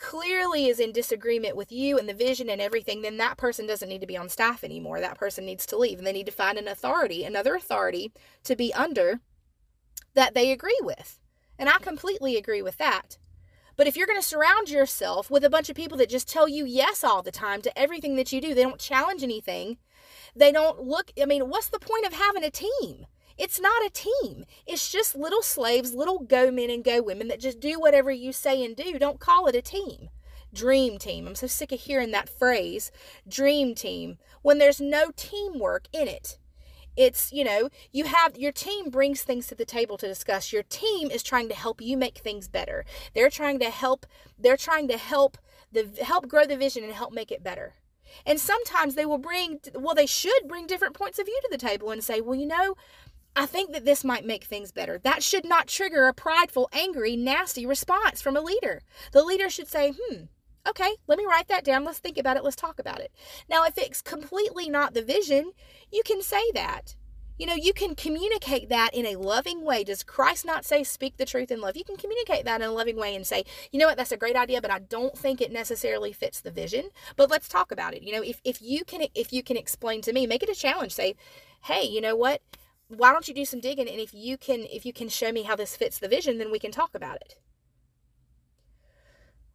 clearly 0.00 0.66
is 0.66 0.80
in 0.80 0.92
disagreement 0.92 1.54
with 1.54 1.70
you 1.70 1.98
and 1.98 2.08
the 2.08 2.14
vision 2.14 2.48
and 2.48 2.60
everything, 2.60 3.02
then 3.02 3.18
that 3.18 3.36
person 3.36 3.66
doesn't 3.66 3.88
need 3.88 4.00
to 4.00 4.06
be 4.06 4.16
on 4.16 4.28
staff 4.28 4.64
anymore. 4.64 4.98
That 5.00 5.18
person 5.18 5.44
needs 5.44 5.66
to 5.66 5.76
leave 5.76 5.98
and 5.98 6.06
they 6.06 6.12
need 6.12 6.26
to 6.26 6.32
find 6.32 6.58
an 6.58 6.66
authority, 6.66 7.22
another 7.22 7.54
authority 7.54 8.12
to 8.44 8.56
be 8.56 8.74
under 8.74 9.20
that 10.14 10.34
they 10.34 10.50
agree 10.50 10.78
with. 10.82 11.20
And 11.58 11.68
I 11.68 11.78
completely 11.78 12.36
agree 12.36 12.62
with 12.62 12.78
that. 12.78 13.18
But 13.76 13.86
if 13.86 13.96
you're 13.96 14.06
going 14.06 14.20
to 14.20 14.26
surround 14.26 14.70
yourself 14.70 15.30
with 15.30 15.44
a 15.44 15.50
bunch 15.50 15.70
of 15.70 15.76
people 15.76 15.96
that 15.98 16.08
just 16.08 16.28
tell 16.28 16.48
you 16.48 16.64
yes 16.64 17.04
all 17.04 17.22
the 17.22 17.30
time 17.30 17.62
to 17.62 17.78
everything 17.78 18.16
that 18.16 18.32
you 18.32 18.40
do, 18.40 18.54
they 18.54 18.62
don't 18.62 18.80
challenge 18.80 19.22
anything, 19.22 19.78
they 20.34 20.50
don't 20.50 20.82
look, 20.82 21.12
I 21.20 21.26
mean, 21.26 21.48
what's 21.48 21.68
the 21.68 21.78
point 21.78 22.06
of 22.06 22.14
having 22.14 22.44
a 22.44 22.50
team? 22.50 23.06
It's 23.40 23.58
not 23.58 23.86
a 23.86 23.88
team. 23.88 24.44
It's 24.66 24.92
just 24.92 25.16
little 25.16 25.40
slaves, 25.40 25.94
little 25.94 26.18
go 26.18 26.50
men 26.50 26.68
and 26.68 26.84
go 26.84 27.00
women 27.00 27.28
that 27.28 27.40
just 27.40 27.58
do 27.58 27.80
whatever 27.80 28.10
you 28.10 28.34
say 28.34 28.62
and 28.62 28.76
do. 28.76 28.98
Don't 28.98 29.18
call 29.18 29.46
it 29.46 29.56
a 29.56 29.62
team. 29.62 30.10
Dream 30.52 30.98
team. 30.98 31.26
I'm 31.26 31.34
so 31.34 31.46
sick 31.46 31.72
of 31.72 31.80
hearing 31.80 32.10
that 32.10 32.28
phrase, 32.28 32.92
dream 33.26 33.74
team, 33.74 34.18
when 34.42 34.58
there's 34.58 34.78
no 34.78 35.10
teamwork 35.16 35.86
in 35.90 36.06
it. 36.06 36.36
It's, 36.98 37.32
you 37.32 37.42
know, 37.42 37.70
you 37.92 38.04
have 38.04 38.36
your 38.36 38.52
team 38.52 38.90
brings 38.90 39.22
things 39.22 39.46
to 39.46 39.54
the 39.54 39.64
table 39.64 39.96
to 39.96 40.06
discuss. 40.06 40.52
Your 40.52 40.64
team 40.64 41.10
is 41.10 41.22
trying 41.22 41.48
to 41.48 41.54
help 41.54 41.80
you 41.80 41.96
make 41.96 42.18
things 42.18 42.46
better. 42.46 42.84
They're 43.14 43.30
trying 43.30 43.58
to 43.60 43.70
help, 43.70 44.04
they're 44.38 44.58
trying 44.58 44.88
to 44.88 44.98
help 44.98 45.38
the 45.72 45.88
help 46.02 46.28
grow 46.28 46.44
the 46.44 46.58
vision 46.58 46.84
and 46.84 46.92
help 46.92 47.14
make 47.14 47.32
it 47.32 47.42
better. 47.42 47.72
And 48.26 48.38
sometimes 48.40 48.96
they 48.96 49.06
will 49.06 49.18
bring, 49.18 49.60
well, 49.74 49.94
they 49.94 50.06
should 50.06 50.48
bring 50.48 50.66
different 50.66 50.94
points 50.94 51.18
of 51.18 51.26
view 51.26 51.38
to 51.42 51.48
the 51.50 51.58
table 51.58 51.90
and 51.90 52.02
say, 52.02 52.20
well, 52.20 52.34
you 52.34 52.46
know, 52.46 52.74
I 53.36 53.46
think 53.46 53.72
that 53.72 53.84
this 53.84 54.04
might 54.04 54.26
make 54.26 54.44
things 54.44 54.72
better. 54.72 54.98
That 54.98 55.22
should 55.22 55.44
not 55.44 55.68
trigger 55.68 56.08
a 56.08 56.14
prideful, 56.14 56.68
angry, 56.72 57.16
nasty 57.16 57.64
response 57.64 58.20
from 58.20 58.36
a 58.36 58.40
leader. 58.40 58.82
The 59.12 59.22
leader 59.22 59.48
should 59.48 59.68
say, 59.68 59.92
hmm, 59.92 60.24
okay, 60.68 60.96
let 61.06 61.18
me 61.18 61.26
write 61.26 61.48
that 61.48 61.64
down. 61.64 61.84
Let's 61.84 62.00
think 62.00 62.18
about 62.18 62.36
it. 62.36 62.44
Let's 62.44 62.56
talk 62.56 62.78
about 62.78 63.00
it. 63.00 63.12
Now, 63.48 63.64
if 63.64 63.78
it's 63.78 64.02
completely 64.02 64.68
not 64.68 64.94
the 64.94 65.02
vision, 65.02 65.52
you 65.92 66.02
can 66.04 66.22
say 66.22 66.42
that. 66.54 66.96
You 67.38 67.46
know, 67.46 67.54
you 67.54 67.72
can 67.72 67.94
communicate 67.94 68.68
that 68.68 68.92
in 68.92 69.06
a 69.06 69.16
loving 69.16 69.64
way. 69.64 69.82
Does 69.82 70.02
Christ 70.02 70.44
not 70.44 70.66
say, 70.66 70.84
speak 70.84 71.16
the 71.16 71.24
truth 71.24 71.50
in 71.50 71.62
love? 71.62 71.74
You 71.74 71.84
can 71.84 71.96
communicate 71.96 72.44
that 72.44 72.60
in 72.60 72.68
a 72.68 72.72
loving 72.72 72.96
way 72.96 73.16
and 73.16 73.26
say, 73.26 73.44
you 73.72 73.78
know 73.78 73.86
what, 73.86 73.96
that's 73.96 74.12
a 74.12 74.18
great 74.18 74.36
idea, 74.36 74.60
but 74.60 74.70
I 74.70 74.80
don't 74.80 75.16
think 75.16 75.40
it 75.40 75.50
necessarily 75.50 76.12
fits 76.12 76.42
the 76.42 76.50
vision. 76.50 76.90
But 77.16 77.30
let's 77.30 77.48
talk 77.48 77.72
about 77.72 77.94
it. 77.94 78.02
You 78.02 78.12
know, 78.12 78.22
if, 78.22 78.42
if 78.44 78.60
you 78.60 78.84
can 78.84 79.06
if 79.14 79.32
you 79.32 79.42
can 79.42 79.56
explain 79.56 80.02
to 80.02 80.12
me, 80.12 80.26
make 80.26 80.42
it 80.42 80.50
a 80.50 80.54
challenge. 80.54 80.92
Say, 80.92 81.14
hey, 81.62 81.86
you 81.86 82.02
know 82.02 82.14
what? 82.14 82.42
Why 82.96 83.12
don't 83.12 83.28
you 83.28 83.34
do 83.34 83.44
some 83.44 83.60
digging 83.60 83.88
and 83.88 84.00
if 84.00 84.12
you 84.12 84.36
can 84.36 84.60
if 84.70 84.84
you 84.84 84.92
can 84.92 85.08
show 85.08 85.30
me 85.32 85.42
how 85.42 85.56
this 85.56 85.76
fits 85.76 85.98
the 85.98 86.08
vision 86.08 86.38
then 86.38 86.50
we 86.50 86.58
can 86.58 86.72
talk 86.72 86.94
about 86.94 87.16
it. 87.16 87.36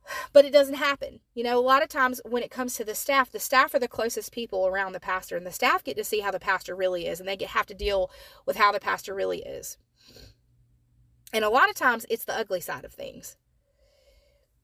But 0.34 0.46
it 0.46 0.54
doesn't 0.54 0.76
happen. 0.76 1.20
You 1.34 1.44
know 1.44 1.60
a 1.60 1.62
lot 1.62 1.84
of 1.84 1.90
times 1.90 2.22
when 2.26 2.44
it 2.44 2.52
comes 2.52 2.76
to 2.76 2.86
the 2.86 2.96
staff 2.96 3.32
the 3.32 3.40
staff 3.40 3.74
are 3.74 3.80
the 3.80 3.88
closest 3.88 4.32
people 4.32 4.68
around 4.68 4.94
the 4.94 5.00
pastor 5.00 5.36
and 5.36 5.46
the 5.46 5.52
staff 5.52 5.84
get 5.84 5.98
to 5.98 6.04
see 6.04 6.22
how 6.22 6.32
the 6.32 6.40
pastor 6.40 6.76
really 6.76 7.08
is 7.08 7.20
and 7.20 7.28
they 7.28 7.38
get 7.38 7.50
have 7.50 7.66
to 7.68 7.74
deal 7.74 8.10
with 8.46 8.56
how 8.56 8.72
the 8.72 8.80
pastor 8.80 9.14
really 9.14 9.40
is. 9.40 9.78
And 11.34 11.44
a 11.44 11.50
lot 11.50 11.70
of 11.70 11.76
times 11.76 12.06
it's 12.10 12.26
the 12.26 12.38
ugly 12.38 12.62
side 12.62 12.86
of 12.86 12.94
things. 12.94 13.36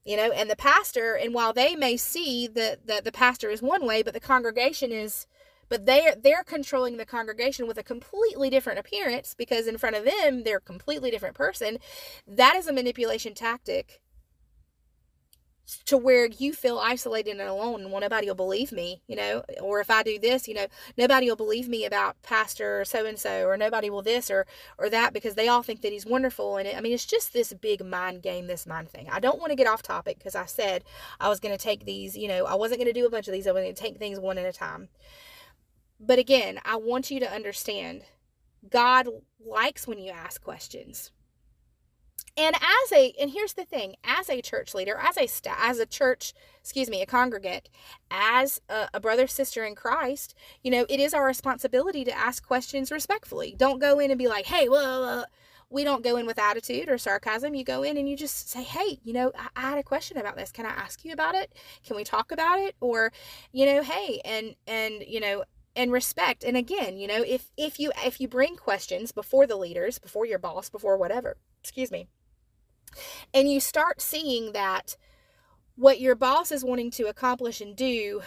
You 0.05 0.17
know 0.17 0.31
and 0.31 0.49
the 0.49 0.55
pastor 0.55 1.15
and 1.15 1.33
while 1.33 1.53
they 1.53 1.75
may 1.75 1.97
see 1.97 2.47
that 2.47 2.87
the, 2.87 3.01
the 3.03 3.11
pastor 3.11 3.49
is 3.49 3.61
one 3.61 3.85
way 3.85 4.01
but 4.01 4.13
the 4.13 4.19
congregation 4.19 4.91
is 4.91 5.27
but 5.71 5.85
they're 5.85 6.15
they're 6.15 6.43
controlling 6.43 6.97
the 6.97 7.05
congregation 7.05 7.65
with 7.65 7.77
a 7.77 7.83
completely 7.83 8.49
different 8.49 8.77
appearance 8.77 9.33
because 9.33 9.67
in 9.67 9.77
front 9.77 9.95
of 9.95 10.03
them 10.03 10.43
they're 10.43 10.57
a 10.57 10.61
completely 10.61 11.09
different 11.09 11.33
person. 11.33 11.77
That 12.27 12.57
is 12.57 12.67
a 12.67 12.73
manipulation 12.73 13.33
tactic 13.33 14.01
to 15.85 15.95
where 15.95 16.25
you 16.25 16.51
feel 16.51 16.77
isolated 16.79 17.31
and 17.31 17.41
alone 17.41 17.81
and 17.81 17.91
well 17.91 18.01
nobody 18.01 18.27
will 18.27 18.35
believe 18.35 18.73
me 18.73 19.01
you 19.07 19.15
know 19.15 19.41
or 19.61 19.79
if 19.79 19.89
i 19.89 20.03
do 20.03 20.19
this 20.19 20.45
you 20.45 20.53
know 20.53 20.65
nobody 20.97 21.29
will 21.29 21.37
believe 21.37 21.69
me 21.69 21.85
about 21.85 22.21
pastor 22.23 22.83
so 22.83 23.05
and 23.05 23.17
so 23.17 23.45
or 23.45 23.55
nobody 23.55 23.89
will 23.89 24.01
this 24.01 24.29
or 24.29 24.45
or 24.77 24.89
that 24.89 25.13
because 25.13 25.35
they 25.35 25.47
all 25.47 25.63
think 25.63 25.81
that 25.81 25.93
he's 25.93 26.05
wonderful. 26.05 26.57
And 26.57 26.67
it, 26.67 26.75
i 26.75 26.81
mean 26.81 26.91
it's 26.91 27.05
just 27.05 27.31
this 27.31 27.53
big 27.53 27.85
mind 27.85 28.21
game 28.21 28.47
this 28.47 28.67
mind 28.67 28.89
thing. 28.89 29.07
I 29.09 29.21
don't 29.21 29.39
want 29.39 29.51
to 29.51 29.55
get 29.55 29.67
off 29.67 29.81
topic 29.81 30.17
because 30.17 30.35
i 30.35 30.45
said 30.45 30.83
i 31.21 31.29
was 31.29 31.39
going 31.39 31.57
to 31.57 31.63
take 31.63 31.85
these 31.85 32.17
you 32.17 32.27
know 32.27 32.45
i 32.45 32.55
wasn't 32.55 32.79
going 32.81 32.93
to 32.93 32.99
do 32.99 33.05
a 33.05 33.09
bunch 33.09 33.29
of 33.29 33.33
these. 33.33 33.47
I 33.47 33.53
was 33.53 33.63
going 33.63 33.73
to 33.73 33.81
take 33.81 33.97
things 33.97 34.19
one 34.19 34.37
at 34.37 34.45
a 34.45 34.51
time 34.51 34.89
but 36.03 36.19
again, 36.19 36.59
I 36.65 36.75
want 36.77 37.11
you 37.11 37.19
to 37.19 37.31
understand 37.31 38.03
God 38.69 39.07
likes 39.39 39.87
when 39.87 39.99
you 39.99 40.11
ask 40.11 40.41
questions. 40.41 41.11
And 42.37 42.55
as 42.55 42.91
a 42.93 43.13
and 43.19 43.31
here's 43.31 43.53
the 43.53 43.65
thing, 43.65 43.95
as 44.03 44.29
a 44.29 44.41
church 44.41 44.73
leader, 44.73 44.97
as 44.97 45.17
a 45.17 45.27
sta- 45.27 45.57
as 45.59 45.79
a 45.79 45.85
church, 45.85 46.33
excuse 46.61 46.89
me, 46.89 47.01
a 47.01 47.05
congregant, 47.05 47.69
as 48.09 48.61
a, 48.69 48.87
a 48.93 48.99
brother 48.99 49.27
sister 49.27 49.65
in 49.65 49.75
Christ, 49.75 50.33
you 50.63 50.71
know, 50.71 50.85
it 50.87 50.99
is 50.99 51.13
our 51.13 51.25
responsibility 51.25 52.05
to 52.05 52.17
ask 52.17 52.45
questions 52.45 52.89
respectfully. 52.91 53.53
Don't 53.57 53.79
go 53.79 53.99
in 53.99 54.11
and 54.11 54.17
be 54.17 54.29
like, 54.29 54.45
"Hey, 54.45 54.69
well, 54.69 55.25
we 55.69 55.83
don't 55.83 56.03
go 56.03 56.17
in 56.17 56.25
with 56.25 56.37
attitude 56.37 56.89
or 56.89 56.97
sarcasm. 56.97 57.55
You 57.55 57.63
go 57.63 57.83
in 57.83 57.97
and 57.97 58.07
you 58.07 58.17
just 58.17 58.49
say, 58.49 58.61
Hey, 58.61 58.99
you 59.03 59.13
know, 59.13 59.31
I, 59.37 59.47
I, 59.55 59.69
had 59.69 59.77
a 59.77 59.83
question 59.83 60.17
about 60.17 60.35
this. 60.35 60.51
Can 60.51 60.65
I 60.65 60.69
ask 60.69 61.05
you 61.05 61.13
about 61.13 61.33
it? 61.33 61.53
Can 61.85 61.95
we 61.95 62.03
talk 62.03 62.31
about 62.31 62.59
it? 62.59 62.75
Or, 62.81 63.13
you 63.53 63.65
know, 63.65 63.81
hey, 63.81 64.19
and, 64.25 64.55
and, 64.67 65.01
you 65.07 65.21
know, 65.21 65.45
and 65.75 65.91
respect 65.91 66.43
and 66.43 66.57
again 66.57 66.97
you 66.97 67.07
know 67.07 67.23
if 67.25 67.51
if 67.57 67.79
you 67.79 67.91
if 68.03 68.19
you 68.19 68.27
bring 68.27 68.55
questions 68.55 69.11
before 69.11 69.47
the 69.47 69.55
leaders 69.55 69.99
before 69.99 70.25
your 70.25 70.39
boss 70.39 70.69
before 70.69 70.97
whatever 70.97 71.37
excuse 71.61 71.91
me 71.91 72.07
and 73.33 73.49
you 73.49 73.59
start 73.59 74.01
seeing 74.01 74.51
that 74.51 74.97
what 75.75 75.99
your 75.99 76.15
boss 76.15 76.51
is 76.51 76.63
wanting 76.63 76.91
to 76.91 77.07
accomplish 77.07 77.61
and 77.61 77.75
do 77.75 78.21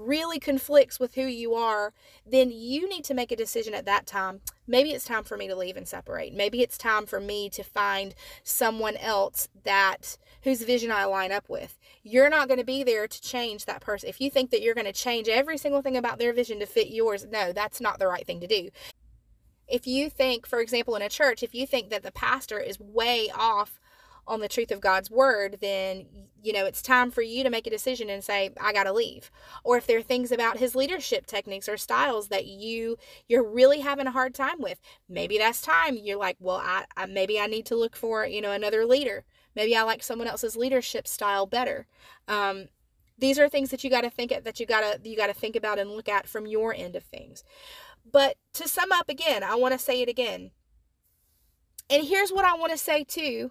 really 0.00 0.38
conflicts 0.38 0.98
with 0.98 1.14
who 1.14 1.22
you 1.22 1.54
are, 1.54 1.92
then 2.26 2.50
you 2.50 2.88
need 2.88 3.04
to 3.04 3.14
make 3.14 3.30
a 3.30 3.36
decision 3.36 3.74
at 3.74 3.84
that 3.84 4.06
time. 4.06 4.40
Maybe 4.66 4.90
it's 4.92 5.04
time 5.04 5.24
for 5.24 5.36
me 5.36 5.46
to 5.48 5.56
leave 5.56 5.76
and 5.76 5.86
separate. 5.86 6.34
Maybe 6.34 6.62
it's 6.62 6.78
time 6.78 7.06
for 7.06 7.20
me 7.20 7.50
to 7.50 7.62
find 7.62 8.14
someone 8.42 8.96
else 8.96 9.48
that 9.64 10.16
whose 10.42 10.62
vision 10.62 10.90
I 10.90 11.04
line 11.04 11.32
up 11.32 11.48
with. 11.48 11.78
You're 12.02 12.30
not 12.30 12.48
going 12.48 12.60
to 12.60 12.64
be 12.64 12.82
there 12.82 13.06
to 13.06 13.20
change 13.20 13.66
that 13.66 13.82
person. 13.82 14.08
If 14.08 14.20
you 14.20 14.30
think 14.30 14.50
that 14.50 14.62
you're 14.62 14.74
going 14.74 14.86
to 14.86 14.92
change 14.92 15.28
every 15.28 15.58
single 15.58 15.82
thing 15.82 15.96
about 15.96 16.18
their 16.18 16.32
vision 16.32 16.60
to 16.60 16.66
fit 16.66 16.88
yours, 16.88 17.26
no, 17.30 17.52
that's 17.52 17.80
not 17.80 17.98
the 17.98 18.08
right 18.08 18.26
thing 18.26 18.40
to 18.40 18.46
do. 18.46 18.70
If 19.68 19.86
you 19.86 20.10
think, 20.10 20.46
for 20.46 20.60
example, 20.60 20.96
in 20.96 21.02
a 21.02 21.08
church, 21.08 21.42
if 21.42 21.54
you 21.54 21.66
think 21.66 21.90
that 21.90 22.02
the 22.02 22.10
pastor 22.10 22.58
is 22.58 22.80
way 22.80 23.30
off 23.32 23.78
on 24.26 24.40
the 24.40 24.48
truth 24.48 24.70
of 24.70 24.80
God's 24.80 25.10
word, 25.10 25.58
then 25.60 26.06
you 26.42 26.52
know 26.52 26.64
it's 26.64 26.82
time 26.82 27.10
for 27.10 27.22
you 27.22 27.42
to 27.42 27.50
make 27.50 27.66
a 27.66 27.70
decision 27.70 28.08
and 28.08 28.24
say 28.24 28.50
I 28.60 28.72
got 28.72 28.84
to 28.84 28.92
leave. 28.92 29.30
Or 29.64 29.76
if 29.76 29.86
there 29.86 29.98
are 29.98 30.02
things 30.02 30.32
about 30.32 30.58
his 30.58 30.74
leadership 30.74 31.26
techniques 31.26 31.68
or 31.68 31.76
styles 31.76 32.28
that 32.28 32.46
you 32.46 32.96
you're 33.28 33.48
really 33.48 33.80
having 33.80 34.06
a 34.06 34.12
hard 34.12 34.34
time 34.34 34.60
with, 34.60 34.80
maybe 35.08 35.38
that's 35.38 35.62
time 35.62 35.96
you're 35.96 36.18
like, 36.18 36.36
well, 36.40 36.62
I, 36.62 36.84
I 36.96 37.06
maybe 37.06 37.40
I 37.40 37.46
need 37.46 37.66
to 37.66 37.76
look 37.76 37.96
for 37.96 38.24
you 38.26 38.40
know 38.40 38.52
another 38.52 38.86
leader. 38.86 39.24
Maybe 39.54 39.76
I 39.76 39.82
like 39.82 40.02
someone 40.02 40.28
else's 40.28 40.56
leadership 40.56 41.08
style 41.08 41.46
better. 41.46 41.86
Um, 42.28 42.68
these 43.18 43.38
are 43.38 43.48
things 43.48 43.70
that 43.70 43.84
you 43.84 43.90
got 43.90 44.02
to 44.02 44.10
think 44.10 44.32
at, 44.32 44.44
that 44.44 44.58
you 44.60 44.66
got 44.66 44.80
to 44.80 45.08
you 45.08 45.16
got 45.16 45.26
to 45.26 45.34
think 45.34 45.56
about 45.56 45.78
and 45.78 45.90
look 45.90 46.08
at 46.08 46.26
from 46.26 46.46
your 46.46 46.74
end 46.74 46.96
of 46.96 47.04
things. 47.04 47.44
But 48.10 48.36
to 48.54 48.66
sum 48.66 48.92
up 48.92 49.08
again, 49.08 49.42
I 49.42 49.54
want 49.56 49.72
to 49.72 49.78
say 49.78 50.00
it 50.02 50.08
again. 50.08 50.50
And 51.88 52.06
here's 52.06 52.30
what 52.30 52.44
I 52.44 52.54
want 52.54 52.72
to 52.72 52.78
say 52.78 53.04
too 53.04 53.50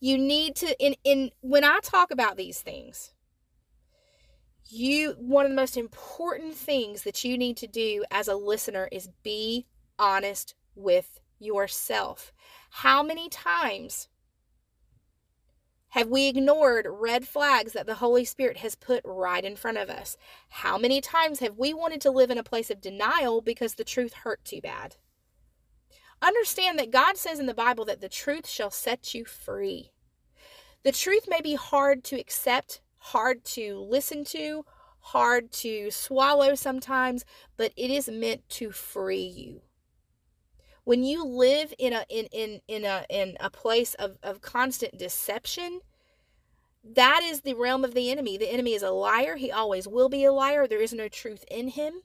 you 0.00 0.18
need 0.18 0.56
to 0.56 0.84
in 0.84 0.94
in 1.04 1.30
when 1.40 1.64
I 1.64 1.80
talk 1.82 2.10
about 2.10 2.36
these 2.36 2.60
things, 2.60 3.12
you 4.68 5.14
one 5.18 5.44
of 5.44 5.50
the 5.50 5.56
most 5.56 5.76
important 5.76 6.54
things 6.54 7.02
that 7.02 7.24
you 7.24 7.38
need 7.38 7.56
to 7.58 7.66
do 7.66 8.04
as 8.10 8.28
a 8.28 8.34
listener 8.36 8.88
is 8.92 9.08
be 9.22 9.66
honest 9.98 10.54
with 10.74 11.20
yourself. 11.38 12.32
How 12.70 13.02
many 13.02 13.28
times 13.28 14.08
have 15.92 16.08
we 16.08 16.28
ignored 16.28 16.86
red 16.88 17.26
flags 17.26 17.72
that 17.72 17.86
the 17.86 17.94
Holy 17.94 18.24
Spirit 18.24 18.58
has 18.58 18.74
put 18.74 19.00
right 19.04 19.44
in 19.44 19.56
front 19.56 19.78
of 19.78 19.88
us? 19.88 20.16
How 20.50 20.76
many 20.76 21.00
times 21.00 21.40
have 21.40 21.56
we 21.56 21.72
wanted 21.72 22.00
to 22.02 22.10
live 22.10 22.30
in 22.30 22.38
a 22.38 22.42
place 22.42 22.70
of 22.70 22.80
denial 22.80 23.40
because 23.40 23.74
the 23.74 23.84
truth 23.84 24.12
hurt 24.12 24.44
too 24.44 24.60
bad? 24.60 24.96
Understand 26.20 26.78
that 26.78 26.90
God 26.90 27.16
says 27.16 27.38
in 27.38 27.46
the 27.46 27.54
Bible 27.54 27.84
that 27.84 28.00
the 28.00 28.08
truth 28.08 28.48
shall 28.48 28.70
set 28.70 29.14
you 29.14 29.24
free. 29.24 29.92
The 30.82 30.92
truth 30.92 31.26
may 31.28 31.40
be 31.40 31.54
hard 31.54 32.04
to 32.04 32.18
accept, 32.18 32.80
hard 32.98 33.44
to 33.44 33.78
listen 33.78 34.24
to, 34.26 34.64
hard 35.00 35.52
to 35.52 35.90
swallow 35.90 36.54
sometimes, 36.54 37.24
but 37.56 37.72
it 37.76 37.90
is 37.90 38.08
meant 38.08 38.48
to 38.50 38.70
free 38.70 39.22
you. 39.22 39.62
When 40.84 41.04
you 41.04 41.24
live 41.24 41.74
in 41.78 41.92
a 41.92 42.04
in 42.08 42.26
in 42.32 42.60
in 42.66 42.84
a 42.84 43.04
in 43.10 43.36
a 43.40 43.50
place 43.50 43.94
of, 43.94 44.16
of 44.22 44.40
constant 44.40 44.96
deception, 44.96 45.80
that 46.82 47.20
is 47.22 47.42
the 47.42 47.54
realm 47.54 47.84
of 47.84 47.94
the 47.94 48.10
enemy. 48.10 48.38
The 48.38 48.50
enemy 48.50 48.72
is 48.72 48.82
a 48.82 48.90
liar. 48.90 49.36
He 49.36 49.52
always 49.52 49.86
will 49.86 50.08
be 50.08 50.24
a 50.24 50.32
liar. 50.32 50.66
There 50.66 50.80
is 50.80 50.94
no 50.94 51.08
truth 51.08 51.44
in 51.50 51.68
him. 51.68 52.02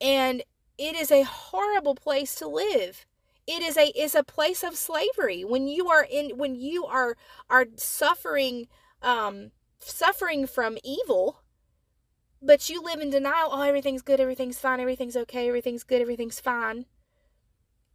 And 0.00 0.42
it 0.78 0.94
is 0.94 1.10
a 1.10 1.22
horrible 1.22 1.94
place 1.94 2.34
to 2.36 2.48
live. 2.48 3.06
It 3.46 3.62
is 3.62 3.76
a 3.76 3.88
is 3.88 4.14
a 4.14 4.24
place 4.24 4.64
of 4.64 4.76
slavery. 4.76 5.44
When 5.44 5.68
you 5.68 5.88
are 5.88 6.06
in 6.08 6.36
when 6.36 6.56
you 6.56 6.84
are 6.84 7.16
are 7.48 7.66
suffering 7.76 8.66
um, 9.02 9.52
suffering 9.78 10.46
from 10.46 10.78
evil, 10.82 11.42
but 12.42 12.68
you 12.68 12.82
live 12.82 13.00
in 13.00 13.10
denial. 13.10 13.50
Oh, 13.52 13.62
everything's 13.62 14.02
good, 14.02 14.20
everything's 14.20 14.58
fine, 14.58 14.80
everything's 14.80 15.16
okay, 15.16 15.48
everything's 15.48 15.84
good, 15.84 16.02
everything's 16.02 16.40
fine. 16.40 16.86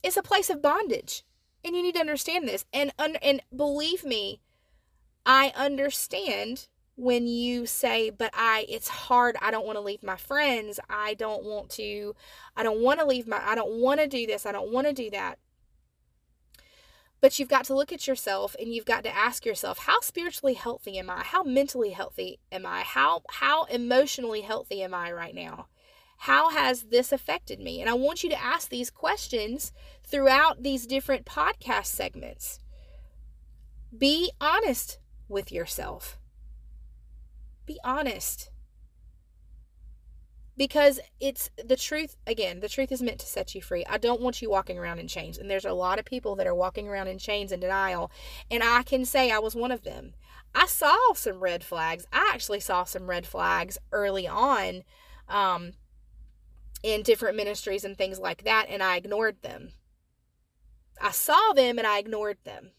It's 0.04 0.18
a 0.18 0.24
place 0.24 0.50
of 0.50 0.62
bondage. 0.62 1.24
And 1.64 1.76
you 1.76 1.84
need 1.84 1.96
to 1.96 2.02
understand 2.02 2.48
this. 2.48 2.66
And 2.74 2.92
and 2.98 3.42
believe 3.56 4.04
me, 4.04 4.42
I 5.26 5.52
understand 5.56 6.68
when 7.02 7.26
you 7.26 7.66
say 7.66 8.12
but 8.12 8.30
i 8.36 8.64
it's 8.70 8.88
hard. 8.88 9.36
I 9.42 9.50
don't 9.50 9.66
want 9.66 9.78
to 9.78 9.82
leave 9.82 10.04
my 10.04 10.18
friends. 10.18 10.80
I 10.88 11.16
don't 11.16 11.44
want 11.44 11.72
to 11.72 12.16
i 12.56 12.62
don't 12.62 12.82
want 12.82 13.00
to 13.00 13.06
leave 13.08 13.28
my 13.28 13.42
i 13.44 13.56
don't 13.56 13.82
want 13.82 14.00
to 14.00 14.08
do 14.08 14.28
this. 14.28 14.46
I 14.46 14.52
don't 14.52 14.72
want 14.72 14.86
to 14.86 14.94
do 14.94 15.10
that. 15.10 15.40
But 17.20 17.40
you've 17.40 17.50
got 17.50 17.66
to 17.66 17.76
look 17.76 17.92
at 17.92 18.08
yourself 18.08 18.56
and 18.60 18.74
you've 18.74 18.86
got 18.86 19.04
to 19.04 19.16
ask 19.16 19.46
yourself 19.46 19.80
how 19.80 20.00
spiritually 20.02 20.54
healthy 20.54 21.00
am 21.00 21.10
i? 21.10 21.24
How 21.24 21.42
mentally 21.42 21.90
healthy 21.90 22.40
am 22.52 22.68
i? 22.68 22.82
How 22.82 23.24
how 23.30 23.64
emotionally 23.64 24.42
healthy 24.42 24.84
am 24.84 24.94
i 24.94 25.12
right 25.12 25.34
now? 25.34 25.68
How 26.18 26.52
has 26.52 26.84
this 26.84 27.12
affected 27.12 27.60
me? 27.60 27.82
And 27.82 27.90
i 27.90 27.94
want 27.94 28.24
you 28.24 28.30
to 28.30 28.40
ask 28.42 28.70
these 28.70 28.92
questions 28.92 29.74
throughout 30.04 30.62
these 30.62 30.86
different 30.86 31.26
podcast 31.26 31.88
segments. 31.88 32.60
Be 33.98 34.32
honest 34.40 35.00
with 35.28 35.52
yourself 35.52 36.20
be 37.66 37.80
honest. 37.84 38.50
Because 40.58 41.00
it's 41.20 41.50
the 41.64 41.76
truth, 41.76 42.18
again, 42.28 42.60
the 42.60 42.70
truth 42.70 42.92
is 42.92 43.02
meant 43.02 43.20
to 43.20 43.26
set 43.26 43.56
you 43.56 43.62
free. 43.62 43.86
I 43.90 43.98
don't 43.98 44.22
want 44.22 44.42
you 44.42 44.50
walking 44.50 44.78
around 44.78 45.00
in 45.00 45.08
chains. 45.08 45.38
And 45.38 45.50
there's 45.50 45.66
a 45.66 45.74
lot 45.74 45.98
of 45.98 46.06
people 46.06 46.36
that 46.36 46.46
are 46.46 46.54
walking 46.54 46.88
around 46.88 47.08
in 47.08 47.18
chains 47.18 47.52
and 47.52 47.62
denial. 47.62 48.12
And 48.52 48.62
I 48.62 48.84
can 48.84 49.06
say 49.06 49.32
I 49.32 49.40
was 49.40 49.56
one 49.56 49.72
of 49.72 49.84
them. 49.84 50.14
I 50.54 50.66
saw 50.66 50.98
some 51.14 51.40
red 51.40 51.64
flags. 51.64 52.06
I 52.12 52.30
actually 52.34 52.60
saw 52.60 52.84
some 52.84 53.10
red 53.10 53.26
flags 53.26 53.78
early 53.92 54.28
on 54.28 54.84
um, 55.30 55.72
in 56.84 57.04
different 57.04 57.38
ministries 57.38 57.86
and 57.86 57.98
things 57.98 58.20
like 58.20 58.44
that, 58.44 58.68
and 58.70 58.84
I 58.84 58.98
ignored 58.98 59.42
them. 59.42 59.72
I 61.02 61.12
saw 61.12 61.54
them 61.54 61.78
and 61.78 61.88
I 61.88 62.00
ignored 62.00 62.38
them. 62.44 62.72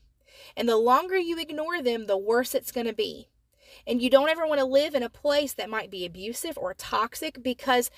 And 0.56 0.68
the 0.68 0.76
longer 0.76 1.16
you 1.16 1.38
ignore 1.38 1.82
them, 1.82 2.06
the 2.06 2.18
worse 2.18 2.54
it's 2.54 2.72
going 2.72 2.86
to 2.86 2.92
be. 2.92 3.28
And 3.86 4.00
you 4.00 4.10
don't 4.10 4.28
ever 4.28 4.46
want 4.46 4.60
to 4.60 4.66
live 4.66 4.94
in 4.94 5.02
a 5.02 5.10
place 5.10 5.52
that 5.54 5.70
might 5.70 5.90
be 5.90 6.04
abusive 6.04 6.56
or 6.56 6.74
toxic 6.74 7.42
because 7.42 7.90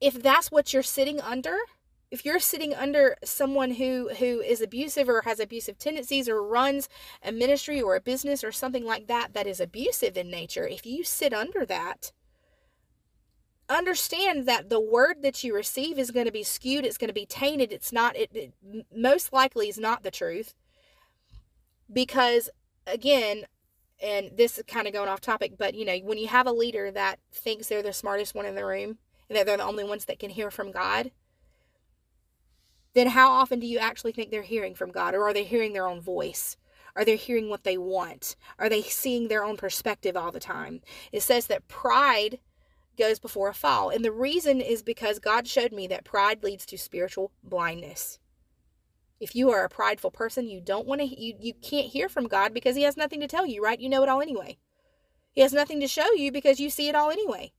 if 0.00 0.22
that's 0.22 0.50
what 0.50 0.72
you're 0.72 0.82
sitting 0.82 1.20
under, 1.20 1.56
if 2.10 2.24
you're 2.24 2.40
sitting 2.40 2.74
under 2.74 3.16
someone 3.24 3.72
who 3.72 4.10
who 4.18 4.40
is 4.40 4.60
abusive 4.60 5.08
or 5.08 5.22
has 5.22 5.40
abusive 5.40 5.78
tendencies 5.78 6.28
or 6.28 6.42
runs 6.42 6.88
a 7.22 7.32
ministry 7.32 7.80
or 7.80 7.96
a 7.96 8.00
business 8.00 8.44
or 8.44 8.52
something 8.52 8.84
like 8.84 9.06
that 9.06 9.34
that 9.34 9.46
is 9.46 9.60
abusive 9.60 10.16
in 10.16 10.30
nature, 10.30 10.66
if 10.66 10.84
you 10.86 11.04
sit 11.04 11.32
under 11.32 11.64
that, 11.66 12.12
understand 13.68 14.46
that 14.46 14.68
the 14.68 14.80
word 14.80 15.22
that 15.22 15.42
you 15.42 15.54
receive 15.54 15.98
is 15.98 16.10
going 16.10 16.26
to 16.26 16.32
be 16.32 16.42
skewed 16.42 16.84
it's 16.84 16.98
going 16.98 17.08
to 17.08 17.14
be 17.14 17.24
tainted 17.24 17.72
it's 17.72 17.92
not 17.92 18.14
it, 18.14 18.28
it 18.34 18.52
most 18.94 19.32
likely 19.32 19.68
is 19.68 19.78
not 19.78 20.02
the 20.02 20.10
truth. 20.10 20.54
Because 21.92 22.50
again 22.86 23.44
and 24.04 24.36
this 24.36 24.58
is 24.58 24.64
kind 24.68 24.86
of 24.86 24.92
going 24.92 25.08
off 25.08 25.22
topic, 25.22 25.54
but 25.56 25.74
you 25.74 25.86
know, 25.86 25.96
when 26.04 26.18
you 26.18 26.28
have 26.28 26.46
a 26.46 26.52
leader 26.52 26.90
that 26.90 27.18
thinks 27.32 27.68
they're 27.68 27.82
the 27.82 27.92
smartest 27.92 28.34
one 28.34 28.44
in 28.44 28.54
the 28.54 28.64
room 28.64 28.98
and 29.30 29.36
that 29.36 29.46
they're 29.46 29.56
the 29.56 29.64
only 29.64 29.82
ones 29.82 30.04
that 30.04 30.18
can 30.18 30.28
hear 30.28 30.50
from 30.50 30.70
God, 30.70 31.10
then 32.92 33.08
how 33.08 33.30
often 33.30 33.58
do 33.60 33.66
you 33.66 33.78
actually 33.78 34.12
think 34.12 34.30
they're 34.30 34.42
hearing 34.42 34.74
from 34.74 34.92
God? 34.92 35.14
Or 35.14 35.24
are 35.24 35.32
they 35.32 35.42
hearing 35.42 35.72
their 35.72 35.86
own 35.86 36.02
voice? 36.02 36.58
Are 36.94 37.04
they 37.04 37.16
hearing 37.16 37.48
what 37.48 37.64
they 37.64 37.78
want? 37.78 38.36
Are 38.58 38.68
they 38.68 38.82
seeing 38.82 39.28
their 39.28 39.42
own 39.42 39.56
perspective 39.56 40.18
all 40.18 40.30
the 40.30 40.38
time? 40.38 40.82
It 41.10 41.22
says 41.22 41.46
that 41.46 41.66
pride 41.66 42.38
goes 42.98 43.18
before 43.18 43.48
a 43.48 43.54
fall. 43.54 43.88
And 43.88 44.04
the 44.04 44.12
reason 44.12 44.60
is 44.60 44.82
because 44.82 45.18
God 45.18 45.48
showed 45.48 45.72
me 45.72 45.86
that 45.88 46.04
pride 46.04 46.44
leads 46.44 46.66
to 46.66 46.78
spiritual 46.78 47.32
blindness. 47.42 48.18
If 49.20 49.34
you 49.34 49.50
are 49.50 49.64
a 49.64 49.68
prideful 49.68 50.10
person, 50.10 50.48
you 50.48 50.60
don't 50.60 50.86
want 50.86 51.00
to 51.00 51.06
you 51.06 51.34
you 51.40 51.54
can't 51.54 51.86
hear 51.86 52.08
from 52.08 52.28
God 52.28 52.52
because 52.52 52.76
he 52.76 52.82
has 52.82 52.96
nothing 52.96 53.20
to 53.20 53.28
tell 53.28 53.46
you, 53.46 53.62
right? 53.62 53.80
You 53.80 53.88
know 53.88 54.02
it 54.02 54.08
all 54.08 54.20
anyway. 54.20 54.58
He 55.32 55.40
has 55.40 55.52
nothing 55.52 55.80
to 55.80 55.88
show 55.88 56.12
you 56.12 56.30
because 56.30 56.60
you 56.60 56.70
see 56.70 56.88
it 56.88 56.94
all 56.94 57.10
anyway. 57.10 57.52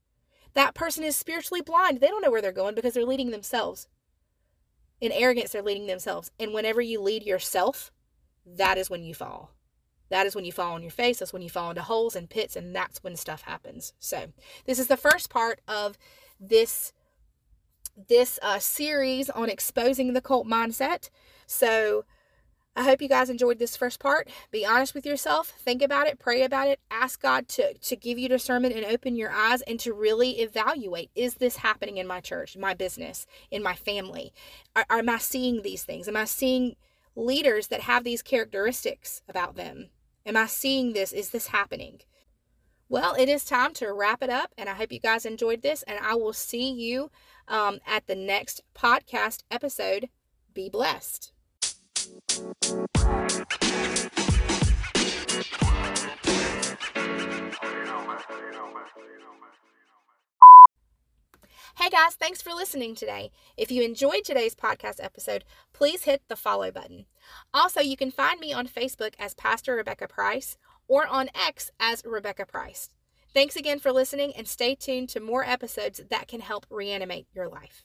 That 0.54 0.74
person 0.74 1.04
is 1.04 1.16
spiritually 1.16 1.60
blind. 1.60 2.00
They 2.00 2.06
don't 2.08 2.22
know 2.22 2.30
where 2.30 2.40
they're 2.40 2.52
going 2.52 2.74
because 2.74 2.94
they're 2.94 3.04
leading 3.04 3.30
themselves. 3.30 3.88
In 5.00 5.12
arrogance, 5.12 5.52
they're 5.52 5.62
leading 5.62 5.86
themselves. 5.86 6.30
And 6.40 6.54
whenever 6.54 6.80
you 6.80 7.00
lead 7.02 7.22
yourself, 7.22 7.92
that 8.46 8.78
is 8.78 8.88
when 8.88 9.02
you 9.02 9.12
fall. 9.12 9.50
That 10.08 10.26
is 10.26 10.34
when 10.34 10.44
you 10.44 10.52
fall 10.52 10.74
on 10.74 10.82
your 10.82 10.90
face. 10.90 11.18
That's 11.18 11.32
when 11.32 11.42
you 11.42 11.50
fall 11.50 11.70
into 11.70 11.82
holes 11.82 12.16
and 12.16 12.30
pits, 12.30 12.56
and 12.56 12.74
that's 12.74 13.02
when 13.02 13.16
stuff 13.16 13.42
happens. 13.42 13.92
So, 13.98 14.32
this 14.64 14.78
is 14.78 14.86
the 14.86 14.96
first 14.96 15.30
part 15.30 15.60
of 15.66 15.98
this 16.40 16.92
this 18.08 18.38
uh, 18.42 18.58
series 18.58 19.30
on 19.30 19.48
exposing 19.48 20.12
the 20.12 20.20
cult 20.20 20.46
mindset. 20.46 21.08
So 21.46 22.04
I 22.76 22.82
hope 22.82 23.00
you 23.00 23.08
guys 23.08 23.30
enjoyed 23.30 23.58
this 23.58 23.74
first 23.74 23.98
part. 23.98 24.28
Be 24.50 24.66
honest 24.66 24.94
with 24.94 25.06
yourself, 25.06 25.48
think 25.58 25.80
about 25.80 26.08
it, 26.08 26.18
pray 26.18 26.42
about 26.42 26.68
it, 26.68 26.78
ask 26.90 27.22
God 27.22 27.48
to, 27.48 27.72
to 27.72 27.96
give 27.96 28.18
you 28.18 28.28
discernment 28.28 28.74
and 28.74 28.84
open 28.84 29.16
your 29.16 29.30
eyes 29.30 29.62
and 29.62 29.80
to 29.80 29.94
really 29.94 30.40
evaluate 30.40 31.10
is 31.14 31.34
this 31.34 31.56
happening 31.56 31.96
in 31.96 32.06
my 32.06 32.20
church, 32.20 32.54
my 32.54 32.74
business, 32.74 33.26
in 33.50 33.62
my 33.62 33.74
family? 33.74 34.30
Are, 34.76 34.84
are, 34.90 34.98
am 34.98 35.08
I 35.08 35.16
seeing 35.16 35.62
these 35.62 35.84
things? 35.84 36.06
Am 36.06 36.18
I 36.18 36.26
seeing 36.26 36.76
leaders 37.14 37.68
that 37.68 37.80
have 37.80 38.04
these 38.04 38.20
characteristics 38.20 39.22
about 39.26 39.56
them? 39.56 39.88
Am 40.26 40.36
I 40.36 40.46
seeing 40.46 40.92
this? 40.92 41.12
Is 41.12 41.30
this 41.30 41.46
happening? 41.46 42.00
Well, 42.90 43.14
it 43.14 43.30
is 43.30 43.44
time 43.44 43.72
to 43.74 43.92
wrap 43.92 44.22
it 44.22 44.30
up, 44.30 44.52
and 44.58 44.68
I 44.68 44.74
hope 44.74 44.92
you 44.92 45.00
guys 45.00 45.24
enjoyed 45.24 45.62
this, 45.62 45.82
and 45.84 45.98
I 45.98 46.14
will 46.14 46.34
see 46.34 46.70
you 46.70 47.10
um, 47.48 47.80
at 47.86 48.06
the 48.06 48.14
next 48.14 48.60
podcast 48.74 49.44
episode. 49.50 50.10
Be 50.52 50.68
blessed. 50.68 51.32
Hey 61.76 61.90
guys, 61.90 62.14
thanks 62.14 62.40
for 62.40 62.54
listening 62.54 62.94
today. 62.94 63.30
If 63.56 63.70
you 63.70 63.82
enjoyed 63.82 64.24
today's 64.24 64.54
podcast 64.54 65.02
episode, 65.02 65.44
please 65.72 66.04
hit 66.04 66.22
the 66.28 66.36
follow 66.36 66.70
button. 66.70 67.06
Also, 67.52 67.80
you 67.80 67.96
can 67.96 68.10
find 68.10 68.38
me 68.38 68.52
on 68.52 68.68
Facebook 68.68 69.14
as 69.18 69.34
Pastor 69.34 69.74
Rebecca 69.74 70.06
Price 70.06 70.56
or 70.88 71.06
on 71.06 71.28
X 71.34 71.70
as 71.80 72.02
Rebecca 72.04 72.46
Price. 72.46 72.90
Thanks 73.34 73.56
again 73.56 73.80
for 73.80 73.92
listening 73.92 74.32
and 74.36 74.46
stay 74.46 74.74
tuned 74.74 75.08
to 75.10 75.20
more 75.20 75.44
episodes 75.44 76.00
that 76.08 76.28
can 76.28 76.40
help 76.40 76.66
reanimate 76.70 77.26
your 77.34 77.48
life. 77.48 77.84